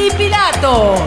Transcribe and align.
y 0.00 0.10
Pilatos. 0.12 1.00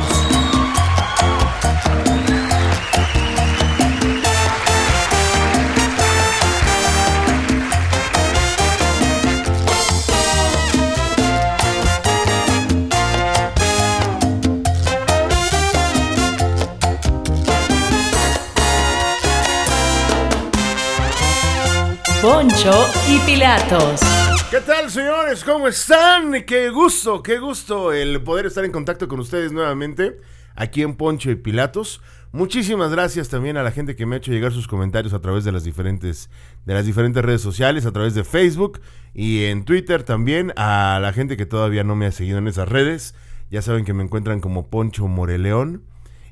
Poncho 22.21 22.87
y 23.09 23.19
Pilatos. 23.19 24.32
¿Qué 24.53 24.61
tal, 24.61 24.91
señores? 24.91 25.43
¿Cómo 25.43 25.67
están? 25.67 26.43
Qué 26.43 26.69
gusto, 26.69 27.23
qué 27.23 27.39
gusto 27.39 27.91
el 27.91 28.21
poder 28.21 28.45
estar 28.45 28.63
en 28.63 28.71
contacto 28.71 29.07
con 29.07 29.19
ustedes 29.19 29.51
nuevamente 29.51 30.19
aquí 30.53 30.83
en 30.83 30.93
Poncho 30.93 31.31
y 31.31 31.35
Pilatos. 31.35 32.03
Muchísimas 32.31 32.91
gracias 32.91 33.29
también 33.29 33.57
a 33.57 33.63
la 33.63 33.71
gente 33.71 33.95
que 33.95 34.05
me 34.05 34.13
ha 34.13 34.17
hecho 34.19 34.31
llegar 34.31 34.51
sus 34.51 34.67
comentarios 34.67 35.15
a 35.15 35.21
través 35.21 35.43
de 35.43 35.51
las 35.51 35.63
diferentes 35.63 36.29
de 36.67 36.75
las 36.75 36.85
diferentes 36.85 37.25
redes 37.25 37.41
sociales, 37.41 37.87
a 37.87 37.91
través 37.91 38.13
de 38.13 38.23
Facebook 38.23 38.79
y 39.15 39.45
en 39.45 39.65
Twitter 39.65 40.03
también, 40.03 40.53
a 40.55 40.99
la 41.01 41.13
gente 41.13 41.35
que 41.35 41.47
todavía 41.47 41.83
no 41.83 41.95
me 41.95 42.05
ha 42.05 42.11
seguido 42.11 42.37
en 42.37 42.47
esas 42.47 42.69
redes. 42.69 43.15
Ya 43.49 43.63
saben 43.63 43.85
que 43.85 43.95
me 43.95 44.03
encuentran 44.03 44.39
como 44.39 44.69
Poncho 44.69 45.07
Moreleón. 45.07 45.81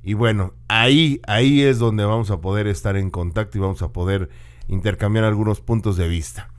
Y 0.04 0.14
bueno, 0.14 0.54
ahí 0.68 1.22
ahí 1.26 1.64
es 1.64 1.80
donde 1.80 2.06
vamos 2.06 2.30
a 2.30 2.40
poder 2.40 2.68
estar 2.68 2.98
en 2.98 3.10
contacto 3.10 3.58
y 3.58 3.62
vamos 3.62 3.82
a 3.82 3.92
poder 3.92 4.30
intercambiar 4.68 5.26
algunos 5.26 5.60
puntos 5.60 5.98
de 5.98 6.08
vista. 6.08 6.52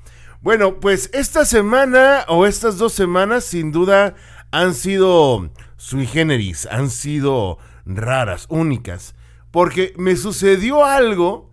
Bueno, 0.42 0.80
pues 0.80 1.08
esta 1.12 1.44
semana 1.44 2.24
o 2.26 2.46
estas 2.46 2.76
dos 2.76 2.92
semanas 2.92 3.44
sin 3.44 3.70
duda 3.70 4.16
han 4.50 4.74
sido 4.74 5.52
sui 5.76 6.04
generis, 6.04 6.66
han 6.68 6.90
sido 6.90 7.58
raras, 7.86 8.46
únicas, 8.48 9.14
porque 9.52 9.94
me 9.96 10.16
sucedió 10.16 10.84
algo 10.84 11.52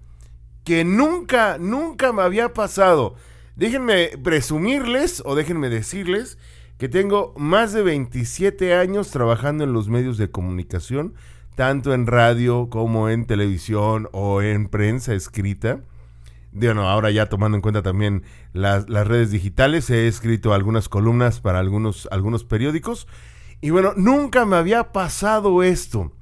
que 0.64 0.86
nunca, 0.86 1.60
nunca 1.60 2.12
me 2.14 2.24
había 2.24 2.52
pasado. 2.56 3.14
Déjenme 3.56 4.18
presumirles 4.24 5.22
o 5.24 5.36
déjenme 5.36 5.70
decirles 5.70 6.40
que 6.80 6.90
tengo 6.90 7.36
más 7.38 7.74
de 7.74 7.84
27 7.84 8.74
años 8.74 9.12
trabajando 9.12 9.66
en 9.66 9.72
los 9.72 9.88
medios 9.88 10.18
de 10.18 10.32
comunicación, 10.32 11.14
tanto 11.54 11.94
en 11.94 12.08
radio 12.08 12.72
como 12.72 13.08
en 13.10 13.28
televisión 13.28 14.10
o 14.14 14.42
en 14.42 14.68
prensa 14.68 15.14
escrita 15.14 15.82
bueno, 16.52 16.90
ahora 16.90 17.12
ya 17.12 17.28
tomando 17.28 17.56
en 17.58 17.62
cuenta 17.62 17.82
también 17.82 18.24
las, 18.54 18.86
redes 18.88 19.32
digitales, 19.32 19.90
he 19.90 20.08
escrito 20.08 20.54
algunas 20.54 20.90
columnas 20.90 21.40
para 21.40 21.60
algunos, 21.60 22.08
algunos 22.12 22.44
periódicos. 22.44 23.08
Y 23.62 23.70
bueno, 23.70 23.94
nunca 23.96 24.46
me 24.46 24.56
había 24.56 24.92
pasado 24.92 25.64
esto. 25.64 26.14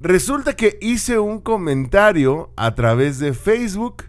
Resulta 0.00 0.54
que 0.54 0.78
hice 0.80 1.18
un 1.18 1.40
comentario 1.40 2.52
a 2.56 2.74
través 2.74 3.18
de 3.18 3.34
Facebook 3.34 4.04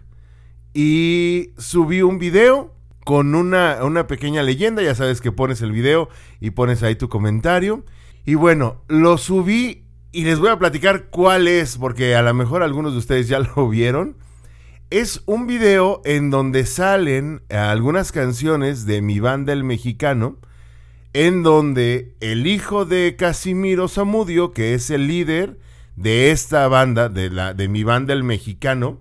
y 0.74 1.50
subí 1.56 2.02
un 2.02 2.18
video 2.18 2.74
con 3.04 3.34
una, 3.34 3.78
una, 3.82 4.06
pequeña 4.06 4.42
leyenda. 4.42 4.82
Ya 4.82 4.94
sabes 4.94 5.20
que 5.20 5.32
pones 5.32 5.62
el 5.62 5.72
video 5.72 6.08
y 6.40 6.50
pones 6.50 6.82
ahí 6.82 6.94
tu 6.94 7.08
comentario. 7.08 7.84
Y 8.24 8.34
bueno, 8.34 8.82
lo 8.88 9.18
subí 9.18 9.86
y 10.12 10.24
les 10.24 10.38
voy 10.38 10.50
a 10.50 10.58
platicar 10.58 11.06
cuál 11.10 11.48
es, 11.48 11.78
porque 11.78 12.14
a 12.14 12.22
lo 12.22 12.34
mejor 12.34 12.62
algunos 12.62 12.92
de 12.92 12.98
ustedes 12.98 13.28
ya 13.28 13.38
lo 13.56 13.68
vieron. 13.68 14.16
Es 14.90 15.22
un 15.26 15.46
video 15.46 16.00
en 16.06 16.30
donde 16.30 16.64
salen 16.64 17.42
algunas 17.50 18.10
canciones 18.10 18.86
de 18.86 19.02
mi 19.02 19.20
banda 19.20 19.52
El 19.52 19.62
Mexicano, 19.62 20.38
en 21.12 21.42
donde 21.42 22.14
el 22.20 22.46
hijo 22.46 22.86
de 22.86 23.14
Casimiro 23.14 23.88
Zamudio, 23.88 24.54
que 24.54 24.72
es 24.72 24.88
el 24.88 25.06
líder 25.06 25.58
de 25.96 26.30
esta 26.30 26.66
banda, 26.68 27.10
de, 27.10 27.28
la, 27.28 27.52
de 27.52 27.68
mi 27.68 27.84
banda 27.84 28.14
El 28.14 28.24
Mexicano, 28.24 28.98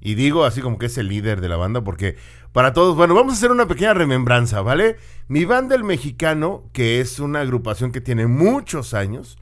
y 0.00 0.16
digo 0.16 0.44
así 0.44 0.60
como 0.60 0.76
que 0.76 0.86
es 0.86 0.98
el 0.98 1.06
líder 1.06 1.40
de 1.40 1.48
la 1.48 1.56
banda, 1.56 1.84
porque 1.84 2.16
para 2.50 2.72
todos, 2.72 2.96
bueno, 2.96 3.14
vamos 3.14 3.34
a 3.34 3.36
hacer 3.36 3.52
una 3.52 3.68
pequeña 3.68 3.94
remembranza, 3.94 4.60
¿vale? 4.62 4.96
Mi 5.28 5.44
banda 5.44 5.76
El 5.76 5.84
Mexicano, 5.84 6.64
que 6.72 7.00
es 7.00 7.20
una 7.20 7.42
agrupación 7.42 7.92
que 7.92 8.00
tiene 8.00 8.26
muchos 8.26 8.92
años, 8.92 9.38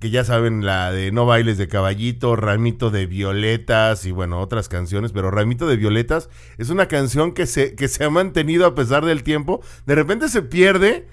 que 0.00 0.10
ya 0.10 0.24
saben, 0.24 0.64
la 0.64 0.90
de 0.90 1.12
No 1.12 1.26
bailes 1.26 1.58
de 1.58 1.68
caballito, 1.68 2.34
Ramito 2.34 2.90
de 2.90 3.06
Violetas 3.06 4.06
y 4.06 4.12
bueno, 4.12 4.40
otras 4.40 4.70
canciones, 4.70 5.12
pero 5.12 5.30
Ramito 5.30 5.68
de 5.68 5.76
Violetas 5.76 6.30
es 6.56 6.70
una 6.70 6.88
canción 6.88 7.32
que 7.32 7.46
se, 7.46 7.74
que 7.74 7.86
se 7.86 8.04
ha 8.04 8.10
mantenido 8.10 8.64
a 8.64 8.74
pesar 8.74 9.04
del 9.04 9.22
tiempo. 9.22 9.60
De 9.84 9.94
repente 9.94 10.30
se 10.30 10.40
pierde 10.40 11.06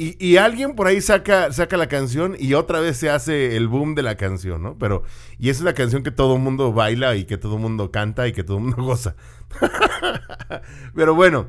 y, 0.00 0.36
alguien 0.36 0.76
por 0.76 0.86
ahí 0.86 1.00
saca, 1.00 1.52
saca 1.52 1.76
la 1.76 1.88
canción 1.88 2.36
y 2.38 2.54
otra 2.54 2.78
vez 2.78 2.96
se 2.96 3.10
hace 3.10 3.56
el 3.56 3.66
boom 3.66 3.96
de 3.96 4.04
la 4.04 4.16
canción, 4.16 4.62
¿no? 4.62 4.78
Pero, 4.78 5.02
y 5.40 5.48
es 5.48 5.60
la 5.60 5.74
canción 5.74 6.04
que 6.04 6.12
todo 6.12 6.36
el 6.36 6.40
mundo 6.40 6.72
baila 6.72 7.16
y 7.16 7.24
que 7.24 7.36
todo 7.36 7.56
el 7.56 7.62
mundo 7.62 7.90
canta 7.90 8.28
y 8.28 8.32
que 8.32 8.44
todo 8.44 8.58
el 8.58 8.62
mundo 8.62 8.76
goza. 8.84 9.16
pero 10.94 11.16
bueno, 11.16 11.48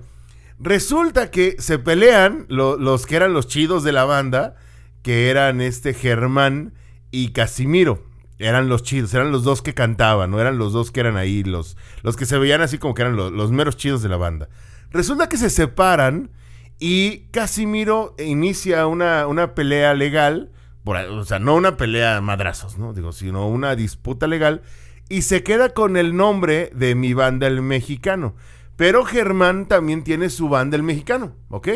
resulta 0.58 1.30
que 1.30 1.58
se 1.60 1.78
pelean 1.78 2.48
los 2.50 3.06
que 3.06 3.18
eran 3.18 3.34
los 3.34 3.48
chidos 3.48 3.84
de 3.84 3.92
la 3.92 4.06
banda 4.06 4.56
que 5.02 5.30
eran 5.30 5.62
este 5.62 5.94
Germán 5.94 6.74
y 7.12 7.30
Casimiro. 7.30 8.04
Eran 8.38 8.70
los 8.70 8.84
chidos, 8.84 9.14
eran 9.14 9.32
los 9.32 9.44
dos 9.44 9.62
que 9.62 9.74
cantaban, 9.74 10.32
no 10.32 10.40
eran 10.40 10.58
los 10.58 10.72
dos 10.72 10.92
que 10.92 11.02
eran 11.02 11.18
ahí, 11.18 11.44
los, 11.44 11.76
los 12.04 12.16
que 12.16 12.26
se 12.26 12.38
veían 12.38 12.62
así 12.62 12.78
como 12.78 12.94
que 12.94 13.02
eran 13.02 13.18
los, 13.18 13.52
meros 13.52 13.76
chidos 13.76 14.02
de 14.02 14.08
la 14.08 14.16
banda. 14.16 14.48
Resulta 14.92 15.28
que 15.28 15.36
se 15.36 15.50
separan 15.50 16.32
y 16.80 17.28
Casimiro 17.32 18.16
inicia 18.18 18.88
una, 18.88 19.28
una 19.28 19.56
pelea 19.56 19.94
legal, 19.94 20.52
por, 20.86 20.96
o 20.96 21.26
sea, 21.26 21.40
no 21.40 21.56
una 21.56 21.76
pelea 21.76 22.22
madrazos, 22.22 22.78
¿no? 22.78 22.94
Digo, 22.94 23.12
sino 23.12 23.46
una 23.48 23.76
disputa 23.76 24.26
legal 24.26 24.62
y 25.10 25.24
se 25.24 25.44
queda 25.44 25.74
con 25.74 25.98
el 25.98 26.16
nombre 26.16 26.72
de 26.74 26.96
mi 26.96 27.14
banda 27.14 27.48
el 27.48 27.62
mexicano. 27.62 28.36
Pero 28.78 29.04
Germán 29.04 29.68
también 29.68 30.04
tiene 30.06 30.30
su 30.30 30.48
banda 30.48 30.78
el 30.78 30.84
mexicano, 30.84 31.36
¿ok? 31.50 31.68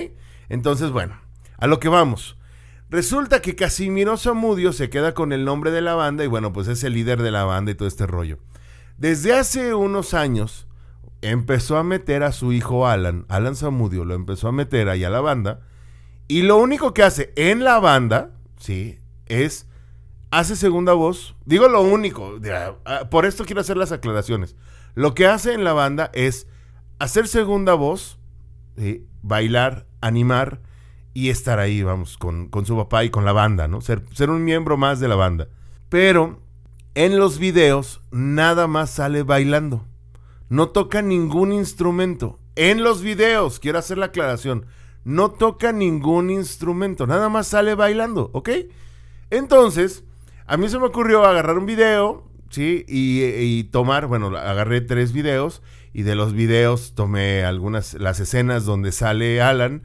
Entonces, 0.47 0.91
bueno, 0.91 1.19
a 1.57 1.67
lo 1.67 1.79
que 1.79 1.89
vamos. 1.89 2.37
Resulta 2.93 3.41
que 3.41 3.55
Casimiro 3.55 4.17
Zamudio 4.17 4.71
se 4.71 4.91
queda 4.91 5.15
con 5.15 5.33
el 5.33 5.45
nombre 5.45 5.71
de 5.71 5.81
la 5.81 5.95
banda 5.95 6.23
y 6.23 6.27
bueno, 6.27 6.53
pues 6.53 6.67
es 6.67 6.83
el 6.83 6.93
líder 6.93 7.23
de 7.23 7.31
la 7.31 7.43
banda 7.43 7.71
y 7.71 7.73
todo 7.73 7.87
este 7.87 8.05
rollo. 8.05 8.37
Desde 8.97 9.33
hace 9.33 9.73
unos 9.73 10.13
años 10.13 10.67
empezó 11.21 11.77
a 11.77 11.83
meter 11.83 12.21
a 12.21 12.31
su 12.31 12.53
hijo 12.53 12.85
Alan, 12.85 13.25
Alan 13.29 13.55
Zamudio 13.55 14.05
lo 14.05 14.13
empezó 14.13 14.47
a 14.47 14.51
meter 14.51 14.89
ahí 14.89 15.03
a 15.03 15.09
la 15.09 15.21
banda 15.21 15.61
y 16.27 16.43
lo 16.43 16.57
único 16.57 16.93
que 16.93 17.01
hace 17.01 17.33
en 17.35 17.63
la 17.63 17.79
banda, 17.79 18.29
sí, 18.59 18.99
es 19.25 19.65
hace 20.29 20.55
segunda 20.55 20.93
voz. 20.93 21.35
Digo 21.45 21.69
lo 21.69 21.81
único, 21.81 22.39
por 23.09 23.25
esto 23.25 23.43
quiero 23.45 23.61
hacer 23.61 23.75
las 23.75 23.91
aclaraciones. 23.91 24.55
Lo 24.93 25.15
que 25.15 25.25
hace 25.25 25.53
en 25.53 25.63
la 25.63 25.73
banda 25.73 26.11
es 26.13 26.45
hacer 26.99 27.27
segunda 27.27 27.73
voz, 27.73 28.19
bailar, 29.23 29.87
animar 29.99 30.61
y 31.13 31.29
estar 31.29 31.59
ahí, 31.59 31.83
vamos, 31.83 32.17
con, 32.17 32.49
su 32.65 32.75
papá 32.75 33.03
y 33.03 33.09
con 33.09 33.25
la 33.25 33.33
banda, 33.33 33.67
¿no? 33.67 33.81
Ser, 33.81 34.03
ser 34.13 34.29
un 34.29 34.43
miembro 34.43 34.77
más 34.77 34.99
de 34.99 35.07
la 35.07 35.15
banda. 35.15 35.47
Pero 35.89 36.39
en 36.95 37.17
los 37.17 37.37
videos 37.37 38.01
nada 38.11 38.67
más 38.67 38.89
sale 38.89 39.23
bailando. 39.23 39.85
No 40.49 40.69
toca 40.69 41.01
ningún 41.01 41.51
instrumento. 41.53 42.39
En 42.55 42.83
los 42.83 43.01
videos, 43.01 43.59
quiero 43.59 43.79
hacer 43.79 43.97
la 43.97 44.07
aclaración, 44.07 44.65
no 45.03 45.31
toca 45.31 45.71
ningún 45.71 46.29
instrumento, 46.29 47.07
nada 47.07 47.27
más 47.27 47.47
sale 47.47 47.73
bailando, 47.73 48.29
¿ok? 48.33 48.49
Entonces, 49.31 50.03
a 50.45 50.57
mí 50.57 50.69
se 50.69 50.77
me 50.77 50.85
ocurrió 50.85 51.25
agarrar 51.25 51.57
un 51.57 51.65
video, 51.65 52.27
¿sí? 52.49 52.85
Y, 52.87 53.23
y, 53.23 53.63
tomar, 53.65 54.05
bueno, 54.05 54.27
agarré 54.37 54.81
tres 54.81 55.13
videos 55.13 55.63
y 55.93 56.03
de 56.03 56.13
los 56.13 56.33
videos 56.33 56.93
tomé 56.93 57.43
algunas, 57.43 57.95
las 57.95 58.19
escenas 58.19 58.65
donde 58.65 58.91
sale 58.91 59.41
Alan 59.41 59.81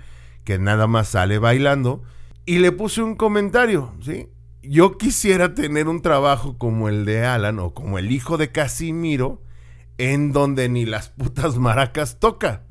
que 0.49 0.59
nada 0.59 0.87
más 0.87 1.09
sale 1.09 1.39
bailando, 1.39 2.03
y 2.47 2.61
le 2.61 2.73
puse 2.73 3.03
un 3.03 3.17
comentario, 3.17 3.93
¿sí? 4.01 4.31
Yo 4.63 4.97
quisiera 4.97 5.55
tener 5.55 5.89
un 5.89 6.01
trabajo 6.01 6.57
como 6.57 6.89
el 6.89 7.05
de 7.05 7.27
Alan 7.27 7.59
o 7.59 7.75
como 7.75 7.99
el 7.99 8.11
hijo 8.11 8.39
de 8.39 8.51
Casimiro, 8.51 9.43
en 9.99 10.33
donde 10.33 10.71
ni 10.71 10.87
las 10.87 11.11
putas 11.11 11.59
maracas 11.59 12.19
toca. 12.19 12.63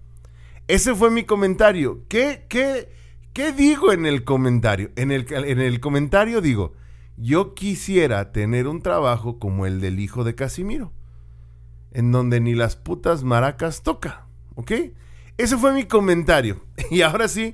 Ese 0.67 0.95
fue 0.95 1.11
mi 1.11 1.23
comentario. 1.23 2.03
¿Qué, 2.09 2.47
qué, 2.49 2.89
qué 3.31 3.51
digo 3.51 3.91
en 3.91 4.07
el 4.07 4.23
comentario? 4.23 4.89
En 4.95 5.11
el, 5.11 5.31
en 5.31 5.61
el 5.61 5.79
comentario 5.79 6.41
digo, 6.41 6.73
yo 7.15 7.53
quisiera 7.53 8.31
tener 8.31 8.67
un 8.67 8.81
trabajo 8.81 9.37
como 9.37 9.67
el 9.67 9.81
del 9.81 9.99
hijo 9.99 10.23
de 10.23 10.33
Casimiro, 10.33 10.93
en 11.91 12.11
donde 12.11 12.39
ni 12.39 12.55
las 12.55 12.75
putas 12.75 13.23
maracas 13.23 13.83
toca, 13.83 14.25
¿ok? 14.55 14.71
Ese 15.37 15.59
fue 15.59 15.73
mi 15.73 15.83
comentario. 15.83 16.65
Y 16.89 17.03
ahora 17.03 17.27
sí, 17.27 17.53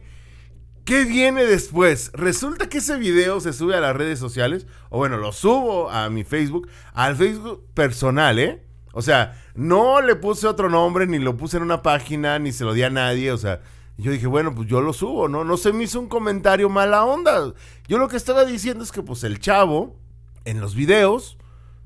¿Qué 0.86 1.06
viene 1.06 1.46
después? 1.46 2.12
Resulta 2.14 2.68
que 2.68 2.80
ese 2.80 2.98
video 2.98 3.40
se 3.40 3.54
sube 3.54 3.76
a 3.76 3.80
las 3.80 3.96
redes 3.96 4.20
sociales, 4.20 4.68
o 4.90 4.98
bueno, 4.98 5.18
lo 5.18 5.32
subo 5.32 5.90
a 5.90 6.10
mi 6.10 6.26
Facebook, 6.26 6.68
al 6.94 7.16
Facebook 7.16 7.66
personal, 7.74 8.38
¿eh? 8.38 8.62
O 8.92 9.02
sea, 9.02 9.42
no 9.56 10.02
le 10.02 10.16
puse 10.16 10.46
otro 10.46 10.70
nombre, 10.70 11.08
ni 11.08 11.20
lo 11.20 11.38
puse 11.38 11.56
en 11.56 11.64
una 11.64 11.82
página, 11.82 12.38
ni 12.38 12.52
se 12.52 12.66
lo 12.66 12.74
di 12.74 12.84
a 12.84 12.90
nadie, 12.90 13.32
o 13.32 13.38
sea, 13.38 13.62
yo 13.98 14.12
dije, 14.12 14.28
bueno, 14.28 14.54
pues 14.54 14.68
yo 14.68 14.82
lo 14.82 14.92
subo, 14.92 15.30
¿no? 15.30 15.46
No 15.46 15.56
se 15.56 15.72
me 15.72 15.86
hizo 15.86 16.00
un 16.02 16.10
comentario 16.10 16.68
mala 16.68 17.06
onda. 17.06 17.54
Yo 17.88 17.98
lo 17.98 18.10
que 18.10 18.18
estaba 18.18 18.44
diciendo 18.44 18.84
es 18.84 18.92
que 18.92 19.04
pues 19.04 19.24
el 19.24 19.40
chavo 19.40 19.96
en 20.44 20.60
los 20.60 20.76
videos, 20.76 21.38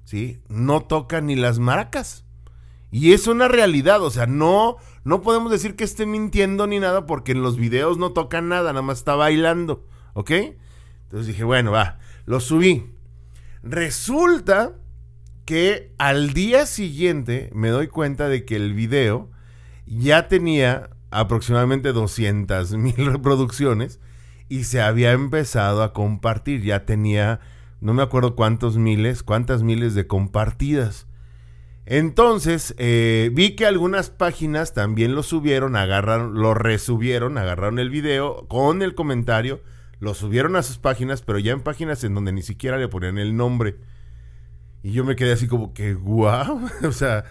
¿sí? 0.06 0.42
No 0.48 0.82
toca 0.82 1.22
ni 1.22 1.36
las 1.36 1.60
maracas. 1.60 2.26
Y 2.90 3.14
es 3.14 3.28
una 3.28 3.48
realidad, 3.48 4.02
o 4.02 4.10
sea, 4.10 4.28
no, 4.28 4.78
no 5.04 5.22
podemos 5.22 5.52
decir 5.52 5.76
que 5.76 5.84
esté 5.84 6.06
mintiendo 6.06 6.68
ni 6.68 6.80
nada 6.80 7.06
porque 7.06 7.34
en 7.34 7.42
los 7.42 7.58
videos 7.58 7.98
no 7.98 8.14
toca 8.14 8.42
nada, 8.42 8.72
nada 8.72 8.82
más 8.82 9.00
está 9.00 9.16
bailando, 9.16 9.86
¿ok? 10.14 10.32
Entonces 11.04 11.28
dije, 11.28 11.44
bueno, 11.44 11.72
va, 11.72 12.00
lo 12.26 12.40
subí. 12.40 12.94
Resulta 13.64 14.76
que 15.46 15.94
al 15.98 16.34
día 16.34 16.66
siguiente 16.66 17.50
me 17.54 17.70
doy 17.70 17.88
cuenta 17.88 18.30
de 18.30 18.46
que 18.46 18.56
el 18.56 18.74
video 18.74 19.32
ya 19.86 20.28
tenía 20.28 20.90
aproximadamente 21.12 21.94
200 21.94 22.74
mil 22.74 22.96
reproducciones 23.14 24.00
y 24.50 24.66
se 24.66 24.82
había 24.82 25.12
empezado 25.12 25.84
a 25.84 25.94
compartir. 25.94 26.64
Ya 26.64 26.86
tenía, 26.86 27.40
no 27.80 27.94
me 27.94 28.04
acuerdo 28.04 28.36
cuántos 28.36 28.78
miles, 28.78 29.24
cuántas 29.24 29.64
miles 29.64 29.96
de 29.96 30.08
compartidas. 30.08 31.08
Entonces, 31.90 32.76
eh, 32.78 33.30
vi 33.32 33.56
que 33.56 33.66
algunas 33.66 34.10
páginas 34.10 34.74
también 34.74 35.16
lo 35.16 35.24
subieron, 35.24 35.78
agarraron, 35.78 36.34
lo 36.34 36.54
resubieron, 36.54 37.38
agarraron 37.38 37.80
el 37.80 37.90
video 37.90 38.46
con 38.50 38.82
el 38.82 38.94
comentario, 38.94 39.62
lo 40.02 40.14
subieron 40.14 40.58
a 40.58 40.64
sus 40.64 40.80
páginas, 40.80 41.22
pero 41.22 41.40
ya 41.40 41.54
en 41.54 41.62
páginas 41.62 42.04
en 42.04 42.14
donde 42.14 42.34
ni 42.34 42.42
siquiera 42.42 42.78
le 42.78 42.90
ponían 42.90 43.18
el 43.18 43.38
nombre. 43.38 43.78
Y 44.84 44.92
yo 44.92 45.06
me 45.06 45.16
quedé 45.16 45.32
así 45.32 45.48
como 45.48 45.74
que, 45.74 45.94
guau, 45.94 46.60
o 46.84 46.92
sea, 46.92 47.24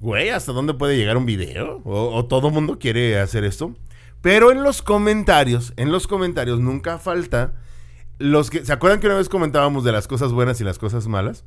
güey, 0.00 0.30
¿hasta 0.30 0.50
dónde 0.50 0.74
puede 0.74 0.96
llegar 0.96 1.16
un 1.16 1.24
video? 1.24 1.80
¿O, 1.84 2.26
todo 2.26 2.50
mundo 2.50 2.80
quiere 2.80 3.20
hacer 3.20 3.44
esto? 3.44 3.76
Pero 4.22 4.50
en 4.50 4.64
los 4.64 4.82
comentarios, 4.82 5.72
en 5.76 5.92
los 5.92 6.08
comentarios 6.08 6.58
nunca 6.58 6.98
falta 6.98 7.54
los 8.18 8.50
que... 8.50 8.64
¿Se 8.64 8.72
acuerdan 8.72 8.98
que 8.98 9.06
una 9.06 9.16
vez 9.16 9.28
comentábamos 9.28 9.84
de 9.84 9.92
las 9.92 10.08
cosas 10.08 10.32
buenas 10.32 10.60
y 10.60 10.64
las 10.64 10.78
cosas 10.80 11.06
malas? 11.06 11.44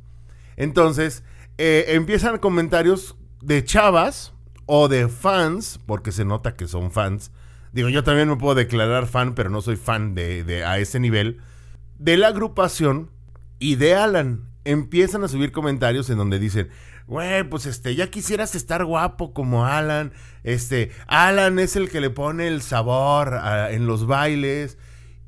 Entonces, 0.56 1.24
eh, 1.58 1.84
empiezan 1.88 2.38
comentarios 2.38 3.16
de 3.40 3.64
chavas 3.64 4.32
o 4.66 4.88
de 4.88 5.08
fans, 5.08 5.78
porque 5.86 6.12
se 6.12 6.24
nota 6.24 6.56
que 6.56 6.66
son 6.66 6.90
fans. 6.90 7.30
Digo, 7.72 7.88
yo 7.88 8.04
también 8.04 8.28
me 8.28 8.36
puedo 8.36 8.54
declarar 8.54 9.06
fan, 9.06 9.34
pero 9.34 9.50
no 9.50 9.60
soy 9.60 9.76
fan 9.76 10.14
de, 10.14 10.44
de 10.44 10.64
a 10.64 10.78
ese 10.78 11.00
nivel. 11.00 11.40
De 11.98 12.16
la 12.16 12.28
agrupación 12.28 13.10
y 13.58 13.76
de 13.76 13.94
Alan. 13.94 14.48
Empiezan 14.64 15.24
a 15.24 15.28
subir 15.28 15.52
comentarios 15.52 16.08
en 16.08 16.16
donde 16.16 16.38
dicen, 16.38 16.70
güey, 17.06 17.44
pues 17.44 17.66
este, 17.66 17.94
ya 17.94 18.10
quisieras 18.10 18.54
estar 18.54 18.84
guapo 18.84 19.34
como 19.34 19.66
Alan. 19.66 20.12
Este, 20.42 20.90
Alan 21.06 21.58
es 21.58 21.76
el 21.76 21.90
que 21.90 22.00
le 22.00 22.10
pone 22.10 22.48
el 22.48 22.62
sabor 22.62 23.38
en 23.70 23.86
los 23.86 24.06
bailes. 24.06 24.78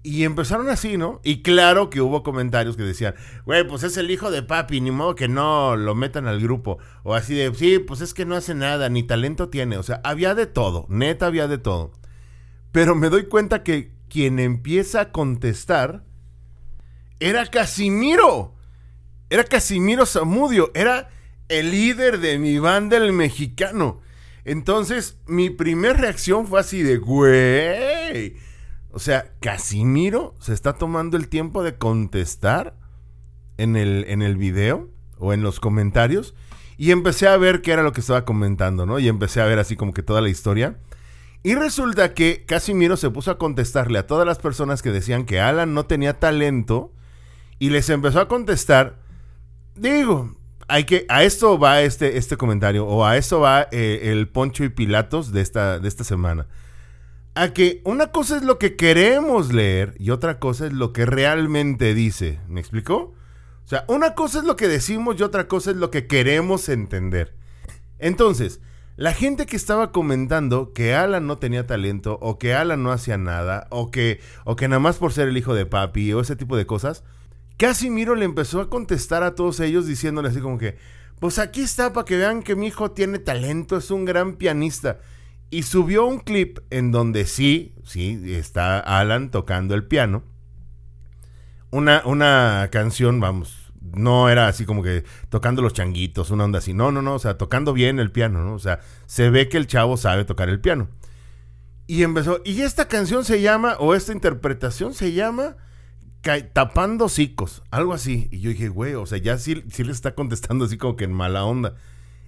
Y 0.06 0.22
empezaron 0.22 0.68
así, 0.68 0.96
¿no? 0.96 1.20
Y 1.24 1.42
claro 1.42 1.90
que 1.90 2.00
hubo 2.00 2.22
comentarios 2.22 2.76
que 2.76 2.84
decían, 2.84 3.16
güey, 3.44 3.66
pues 3.66 3.82
es 3.82 3.96
el 3.96 4.08
hijo 4.08 4.30
de 4.30 4.44
papi, 4.44 4.80
ni 4.80 4.92
modo 4.92 5.16
que 5.16 5.26
no 5.26 5.74
lo 5.74 5.96
metan 5.96 6.28
al 6.28 6.40
grupo. 6.40 6.78
O 7.02 7.16
así 7.16 7.34
de, 7.34 7.52
sí, 7.52 7.80
pues 7.80 8.00
es 8.00 8.14
que 8.14 8.24
no 8.24 8.36
hace 8.36 8.54
nada, 8.54 8.88
ni 8.88 9.02
talento 9.02 9.48
tiene. 9.48 9.78
O 9.78 9.82
sea, 9.82 10.00
había 10.04 10.36
de 10.36 10.46
todo, 10.46 10.86
neta 10.88 11.26
había 11.26 11.48
de 11.48 11.58
todo. 11.58 11.90
Pero 12.70 12.94
me 12.94 13.08
doy 13.08 13.24
cuenta 13.24 13.64
que 13.64 13.90
quien 14.08 14.38
empieza 14.38 15.00
a 15.00 15.10
contestar 15.10 16.04
era 17.18 17.44
Casimiro. 17.46 18.54
Era 19.28 19.42
Casimiro 19.42 20.06
Zamudio, 20.06 20.70
era 20.74 21.08
el 21.48 21.72
líder 21.72 22.20
de 22.20 22.38
mi 22.38 22.60
banda, 22.60 22.96
el 22.96 23.12
mexicano. 23.12 24.02
Entonces, 24.44 25.18
mi 25.26 25.50
primera 25.50 25.94
reacción 25.94 26.46
fue 26.46 26.60
así 26.60 26.84
de, 26.84 26.98
güey. 26.98 28.45
O 28.96 28.98
sea, 28.98 29.34
Casimiro 29.40 30.34
se 30.40 30.54
está 30.54 30.72
tomando 30.72 31.18
el 31.18 31.28
tiempo 31.28 31.62
de 31.62 31.76
contestar 31.76 32.78
en 33.58 33.76
el, 33.76 34.06
en 34.08 34.22
el 34.22 34.38
video 34.38 34.88
o 35.18 35.34
en 35.34 35.42
los 35.42 35.60
comentarios. 35.60 36.34
Y 36.78 36.92
empecé 36.92 37.28
a 37.28 37.36
ver 37.36 37.60
qué 37.60 37.72
era 37.72 37.82
lo 37.82 37.92
que 37.92 38.00
estaba 38.00 38.24
comentando, 38.24 38.86
¿no? 38.86 38.98
Y 38.98 39.08
empecé 39.08 39.42
a 39.42 39.44
ver 39.44 39.58
así 39.58 39.76
como 39.76 39.92
que 39.92 40.02
toda 40.02 40.22
la 40.22 40.30
historia. 40.30 40.78
Y 41.42 41.56
resulta 41.56 42.14
que 42.14 42.46
Casimiro 42.46 42.96
se 42.96 43.10
puso 43.10 43.30
a 43.30 43.36
contestarle 43.36 43.98
a 43.98 44.06
todas 44.06 44.26
las 44.26 44.38
personas 44.38 44.80
que 44.80 44.92
decían 44.92 45.26
que 45.26 45.40
Alan 45.40 45.74
no 45.74 45.84
tenía 45.84 46.18
talento. 46.18 46.94
Y 47.58 47.68
les 47.68 47.90
empezó 47.90 48.18
a 48.18 48.28
contestar. 48.28 48.96
Digo, 49.74 50.34
hay 50.68 50.84
que, 50.84 51.04
a 51.10 51.22
esto 51.22 51.58
va 51.58 51.82
este, 51.82 52.16
este 52.16 52.38
comentario, 52.38 52.86
o 52.86 53.04
a 53.04 53.18
eso 53.18 53.40
va 53.40 53.68
eh, 53.72 54.10
el 54.10 54.26
Poncho 54.26 54.64
y 54.64 54.70
Pilatos 54.70 55.32
de 55.32 55.42
esta, 55.42 55.80
de 55.80 55.86
esta 55.86 56.02
semana. 56.02 56.46
A 57.36 57.52
que 57.52 57.82
una 57.84 58.06
cosa 58.12 58.38
es 58.38 58.42
lo 58.44 58.58
que 58.58 58.76
queremos 58.76 59.52
leer 59.52 59.94
y 59.98 60.08
otra 60.08 60.38
cosa 60.38 60.68
es 60.68 60.72
lo 60.72 60.94
que 60.94 61.04
realmente 61.04 61.92
dice. 61.92 62.40
¿Me 62.48 62.60
explicó? 62.60 63.14
O 63.62 63.68
sea, 63.68 63.84
una 63.88 64.14
cosa 64.14 64.38
es 64.38 64.44
lo 64.44 64.56
que 64.56 64.68
decimos 64.68 65.16
y 65.18 65.22
otra 65.22 65.46
cosa 65.46 65.72
es 65.72 65.76
lo 65.76 65.90
que 65.90 66.06
queremos 66.06 66.70
entender. 66.70 67.36
Entonces, 67.98 68.62
la 68.96 69.12
gente 69.12 69.44
que 69.44 69.56
estaba 69.56 69.92
comentando 69.92 70.72
que 70.72 70.94
Alan 70.94 71.26
no 71.26 71.36
tenía 71.36 71.66
talento, 71.66 72.16
o 72.22 72.38
que 72.38 72.54
Alan 72.54 72.82
no 72.82 72.90
hacía 72.90 73.18
nada, 73.18 73.66
o 73.68 73.90
que, 73.90 74.18
o 74.46 74.56
que 74.56 74.68
nada 74.68 74.80
más 74.80 74.96
por 74.96 75.12
ser 75.12 75.28
el 75.28 75.36
hijo 75.36 75.54
de 75.54 75.66
papi, 75.66 76.14
o 76.14 76.22
ese 76.22 76.36
tipo 76.36 76.56
de 76.56 76.64
cosas, 76.64 77.04
Casimiro 77.58 78.14
le 78.14 78.24
empezó 78.24 78.62
a 78.62 78.70
contestar 78.70 79.22
a 79.22 79.34
todos 79.34 79.60
ellos 79.60 79.86
diciéndole 79.86 80.30
así 80.30 80.40
como 80.40 80.56
que, 80.56 80.78
pues 81.20 81.38
aquí 81.38 81.60
está 81.60 81.92
para 81.92 82.06
que 82.06 82.16
vean 82.16 82.42
que 82.42 82.56
mi 82.56 82.68
hijo 82.68 82.92
tiene 82.92 83.18
talento, 83.18 83.76
es 83.76 83.90
un 83.90 84.06
gran 84.06 84.36
pianista. 84.36 85.00
Y 85.50 85.62
subió 85.62 86.06
un 86.06 86.18
clip 86.18 86.58
en 86.70 86.92
donde 86.92 87.24
sí, 87.24 87.74
sí, 87.84 88.20
está 88.26 88.78
Alan 88.80 89.30
tocando 89.30 89.74
el 89.74 89.84
piano. 89.84 90.24
Una, 91.70 92.02
una 92.04 92.68
canción, 92.72 93.20
vamos, 93.20 93.72
no 93.80 94.28
era 94.28 94.48
así 94.48 94.64
como 94.64 94.82
que 94.82 95.04
tocando 95.28 95.62
los 95.62 95.72
changuitos, 95.72 96.30
una 96.30 96.44
onda 96.44 96.58
así. 96.58 96.74
No, 96.74 96.90
no, 96.90 97.02
no, 97.02 97.14
o 97.14 97.18
sea, 97.18 97.38
tocando 97.38 97.72
bien 97.72 97.98
el 97.98 98.10
piano, 98.10 98.44
¿no? 98.44 98.54
O 98.54 98.58
sea, 98.58 98.80
se 99.06 99.30
ve 99.30 99.48
que 99.48 99.56
el 99.56 99.66
chavo 99.66 99.96
sabe 99.96 100.24
tocar 100.24 100.48
el 100.48 100.60
piano. 100.60 100.88
Y 101.86 102.02
empezó, 102.02 102.40
y 102.44 102.62
esta 102.62 102.88
canción 102.88 103.24
se 103.24 103.40
llama, 103.40 103.76
o 103.78 103.94
esta 103.94 104.12
interpretación 104.12 104.94
se 104.94 105.12
llama 105.12 105.56
tapando 106.52 107.04
hocicos, 107.04 107.62
algo 107.70 107.92
así. 107.92 108.28
Y 108.32 108.40
yo 108.40 108.50
dije, 108.50 108.68
güey, 108.68 108.94
o 108.94 109.06
sea, 109.06 109.18
ya 109.18 109.38
sí, 109.38 109.62
sí 109.70 109.84
le 109.84 109.92
está 109.92 110.14
contestando 110.14 110.64
así 110.64 110.76
como 110.76 110.96
que 110.96 111.04
en 111.04 111.12
mala 111.12 111.44
onda. 111.44 111.76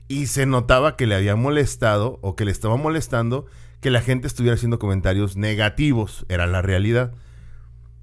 Y 0.08 0.26
se 0.26 0.46
notaba 0.46 0.96
que 0.96 1.06
le 1.06 1.14
había 1.14 1.36
molestado 1.36 2.18
o 2.22 2.34
que 2.34 2.44
le 2.44 2.50
estaba 2.50 2.76
molestando 2.76 3.46
que 3.80 3.90
la 3.90 4.00
gente 4.00 4.26
estuviera 4.26 4.54
haciendo 4.54 4.78
comentarios 4.78 5.36
negativos, 5.36 6.26
era 6.28 6.46
la 6.46 6.62
realidad. 6.62 7.12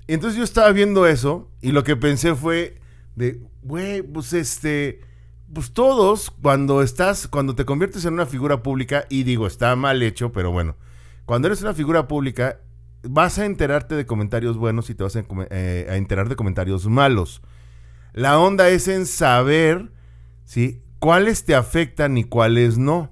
Entonces 0.07 0.37
yo 0.37 0.43
estaba 0.43 0.71
viendo 0.71 1.07
eso 1.07 1.51
y 1.61 1.71
lo 1.71 1.83
que 1.83 1.95
pensé 1.95 2.35
fue 2.35 2.79
de, 3.15 3.41
güey, 3.63 4.01
pues 4.03 4.33
este, 4.33 5.01
pues 5.51 5.73
todos 5.73 6.31
cuando 6.31 6.81
estás, 6.81 7.27
cuando 7.27 7.55
te 7.55 7.65
conviertes 7.65 8.05
en 8.05 8.13
una 8.13 8.25
figura 8.25 8.61
pública, 8.61 9.05
y 9.09 9.23
digo, 9.23 9.47
está 9.47 9.75
mal 9.75 10.01
hecho, 10.03 10.31
pero 10.31 10.51
bueno, 10.51 10.75
cuando 11.25 11.47
eres 11.47 11.61
una 11.61 11.73
figura 11.73 12.07
pública, 12.07 12.59
vas 13.03 13.39
a 13.39 13.45
enterarte 13.45 13.95
de 13.95 14.05
comentarios 14.05 14.57
buenos 14.57 14.89
y 14.89 14.95
te 14.95 15.03
vas 15.03 15.15
eh, 15.15 15.87
a, 15.89 15.95
enterar 15.95 16.29
de 16.29 16.35
comentarios 16.35 16.87
malos. 16.87 17.41
La 18.13 18.39
onda 18.39 18.69
es 18.69 18.87
en 18.87 19.05
saber, 19.05 19.91
¿sí? 20.45 20.81
Cuáles 20.99 21.45
te 21.45 21.55
afectan 21.55 22.17
y 22.17 22.23
cuáles 22.23 22.77
no. 22.77 23.11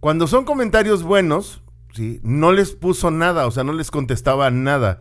Cuando 0.00 0.26
son 0.26 0.44
comentarios 0.44 1.02
buenos, 1.02 1.62
¿sí? 1.92 2.20
No 2.22 2.52
les 2.52 2.72
puso 2.72 3.10
nada, 3.10 3.46
o 3.46 3.50
sea, 3.50 3.64
no 3.64 3.72
les 3.72 3.90
contestaba 3.90 4.50
nada. 4.50 5.00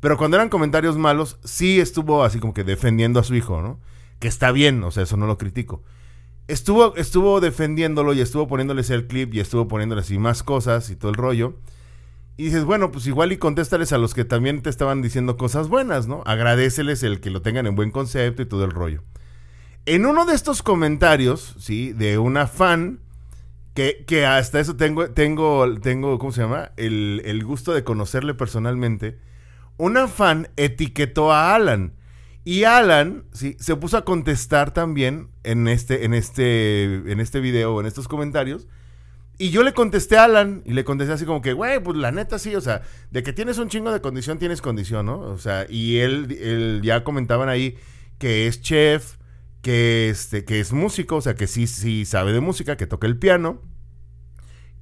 Pero 0.00 0.16
cuando 0.16 0.36
eran 0.36 0.48
comentarios 0.48 0.96
malos, 0.96 1.38
sí 1.42 1.80
estuvo 1.80 2.22
así 2.22 2.38
como 2.38 2.54
que 2.54 2.64
defendiendo 2.64 3.18
a 3.18 3.24
su 3.24 3.34
hijo, 3.34 3.60
¿no? 3.60 3.80
Que 4.20 4.28
está 4.28 4.52
bien, 4.52 4.82
o 4.84 4.90
sea, 4.90 5.02
eso 5.02 5.16
no 5.16 5.26
lo 5.26 5.38
critico. 5.38 5.82
Estuvo, 6.48 6.94
estuvo 6.94 7.40
defendiéndolo 7.40 8.12
y 8.12 8.20
estuvo 8.20 8.46
poniéndoles 8.46 8.90
el 8.90 9.08
clip 9.08 9.34
y 9.34 9.40
estuvo 9.40 9.66
poniéndoles 9.66 10.04
así 10.04 10.18
más 10.18 10.42
cosas 10.44 10.90
y 10.90 10.96
todo 10.96 11.10
el 11.10 11.16
rollo. 11.16 11.58
Y 12.36 12.44
dices, 12.44 12.64
bueno, 12.64 12.92
pues 12.92 13.06
igual 13.06 13.32
y 13.32 13.38
contéstales 13.38 13.92
a 13.92 13.98
los 13.98 14.14
que 14.14 14.24
también 14.24 14.62
te 14.62 14.70
estaban 14.70 15.02
diciendo 15.02 15.36
cosas 15.36 15.68
buenas, 15.68 16.06
¿no? 16.06 16.22
Agradeceles 16.26 17.02
el 17.02 17.20
que 17.20 17.30
lo 17.30 17.42
tengan 17.42 17.66
en 17.66 17.74
buen 17.74 17.90
concepto 17.90 18.42
y 18.42 18.46
todo 18.46 18.64
el 18.64 18.70
rollo. 18.70 19.02
En 19.86 20.04
uno 20.04 20.26
de 20.26 20.34
estos 20.34 20.62
comentarios, 20.62 21.54
¿sí? 21.58 21.92
De 21.92 22.18
una 22.18 22.46
fan, 22.46 23.00
que, 23.74 24.04
que 24.06 24.26
hasta 24.26 24.60
eso 24.60 24.76
tengo, 24.76 25.10
tengo, 25.10 25.80
tengo, 25.80 26.18
¿cómo 26.18 26.32
se 26.32 26.42
llama? 26.42 26.72
El, 26.76 27.22
el 27.24 27.44
gusto 27.44 27.72
de 27.72 27.84
conocerle 27.84 28.34
personalmente. 28.34 29.18
Una 29.76 30.08
fan 30.08 30.48
etiquetó 30.56 31.32
a 31.32 31.54
Alan. 31.54 31.94
Y 32.44 32.64
Alan, 32.64 33.24
sí, 33.32 33.56
se 33.58 33.76
puso 33.76 33.96
a 33.96 34.04
contestar 34.04 34.72
también 34.72 35.30
en 35.44 35.68
este, 35.68 36.04
en 36.04 36.14
este, 36.14 37.10
en 37.10 37.20
este 37.20 37.40
video, 37.40 37.80
en 37.80 37.86
estos 37.86 38.08
comentarios 38.08 38.66
y 39.38 39.50
yo 39.50 39.62
le 39.62 39.74
contesté 39.74 40.16
a 40.16 40.24
Alan 40.24 40.62
y 40.64 40.72
le 40.72 40.84
contesté 40.84 41.12
así 41.12 41.26
como 41.26 41.42
que, 41.42 41.52
güey, 41.52 41.78
pues 41.80 41.98
la 41.98 42.10
neta 42.10 42.38
sí, 42.38 42.54
o 42.54 42.60
sea, 42.60 42.82
de 43.10 43.22
que 43.22 43.34
tienes 43.34 43.58
un 43.58 43.68
chingo 43.68 43.92
de 43.92 44.00
condición, 44.00 44.38
tienes 44.38 44.62
condición, 44.62 45.06
¿no? 45.06 45.18
O 45.20 45.38
sea, 45.38 45.66
y 45.68 45.98
él, 45.98 46.32
él 46.40 46.80
ya 46.82 47.04
comentaban 47.04 47.50
ahí 47.50 47.76
que 48.18 48.46
es 48.46 48.62
chef, 48.62 49.15
que, 49.66 50.08
este, 50.10 50.44
que 50.44 50.60
es 50.60 50.72
músico, 50.72 51.16
o 51.16 51.20
sea, 51.20 51.34
que 51.34 51.48
sí, 51.48 51.66
sí 51.66 52.04
sabe 52.04 52.32
de 52.32 52.38
música, 52.38 52.76
que 52.76 52.86
toca 52.86 53.08
el 53.08 53.18
piano, 53.18 53.60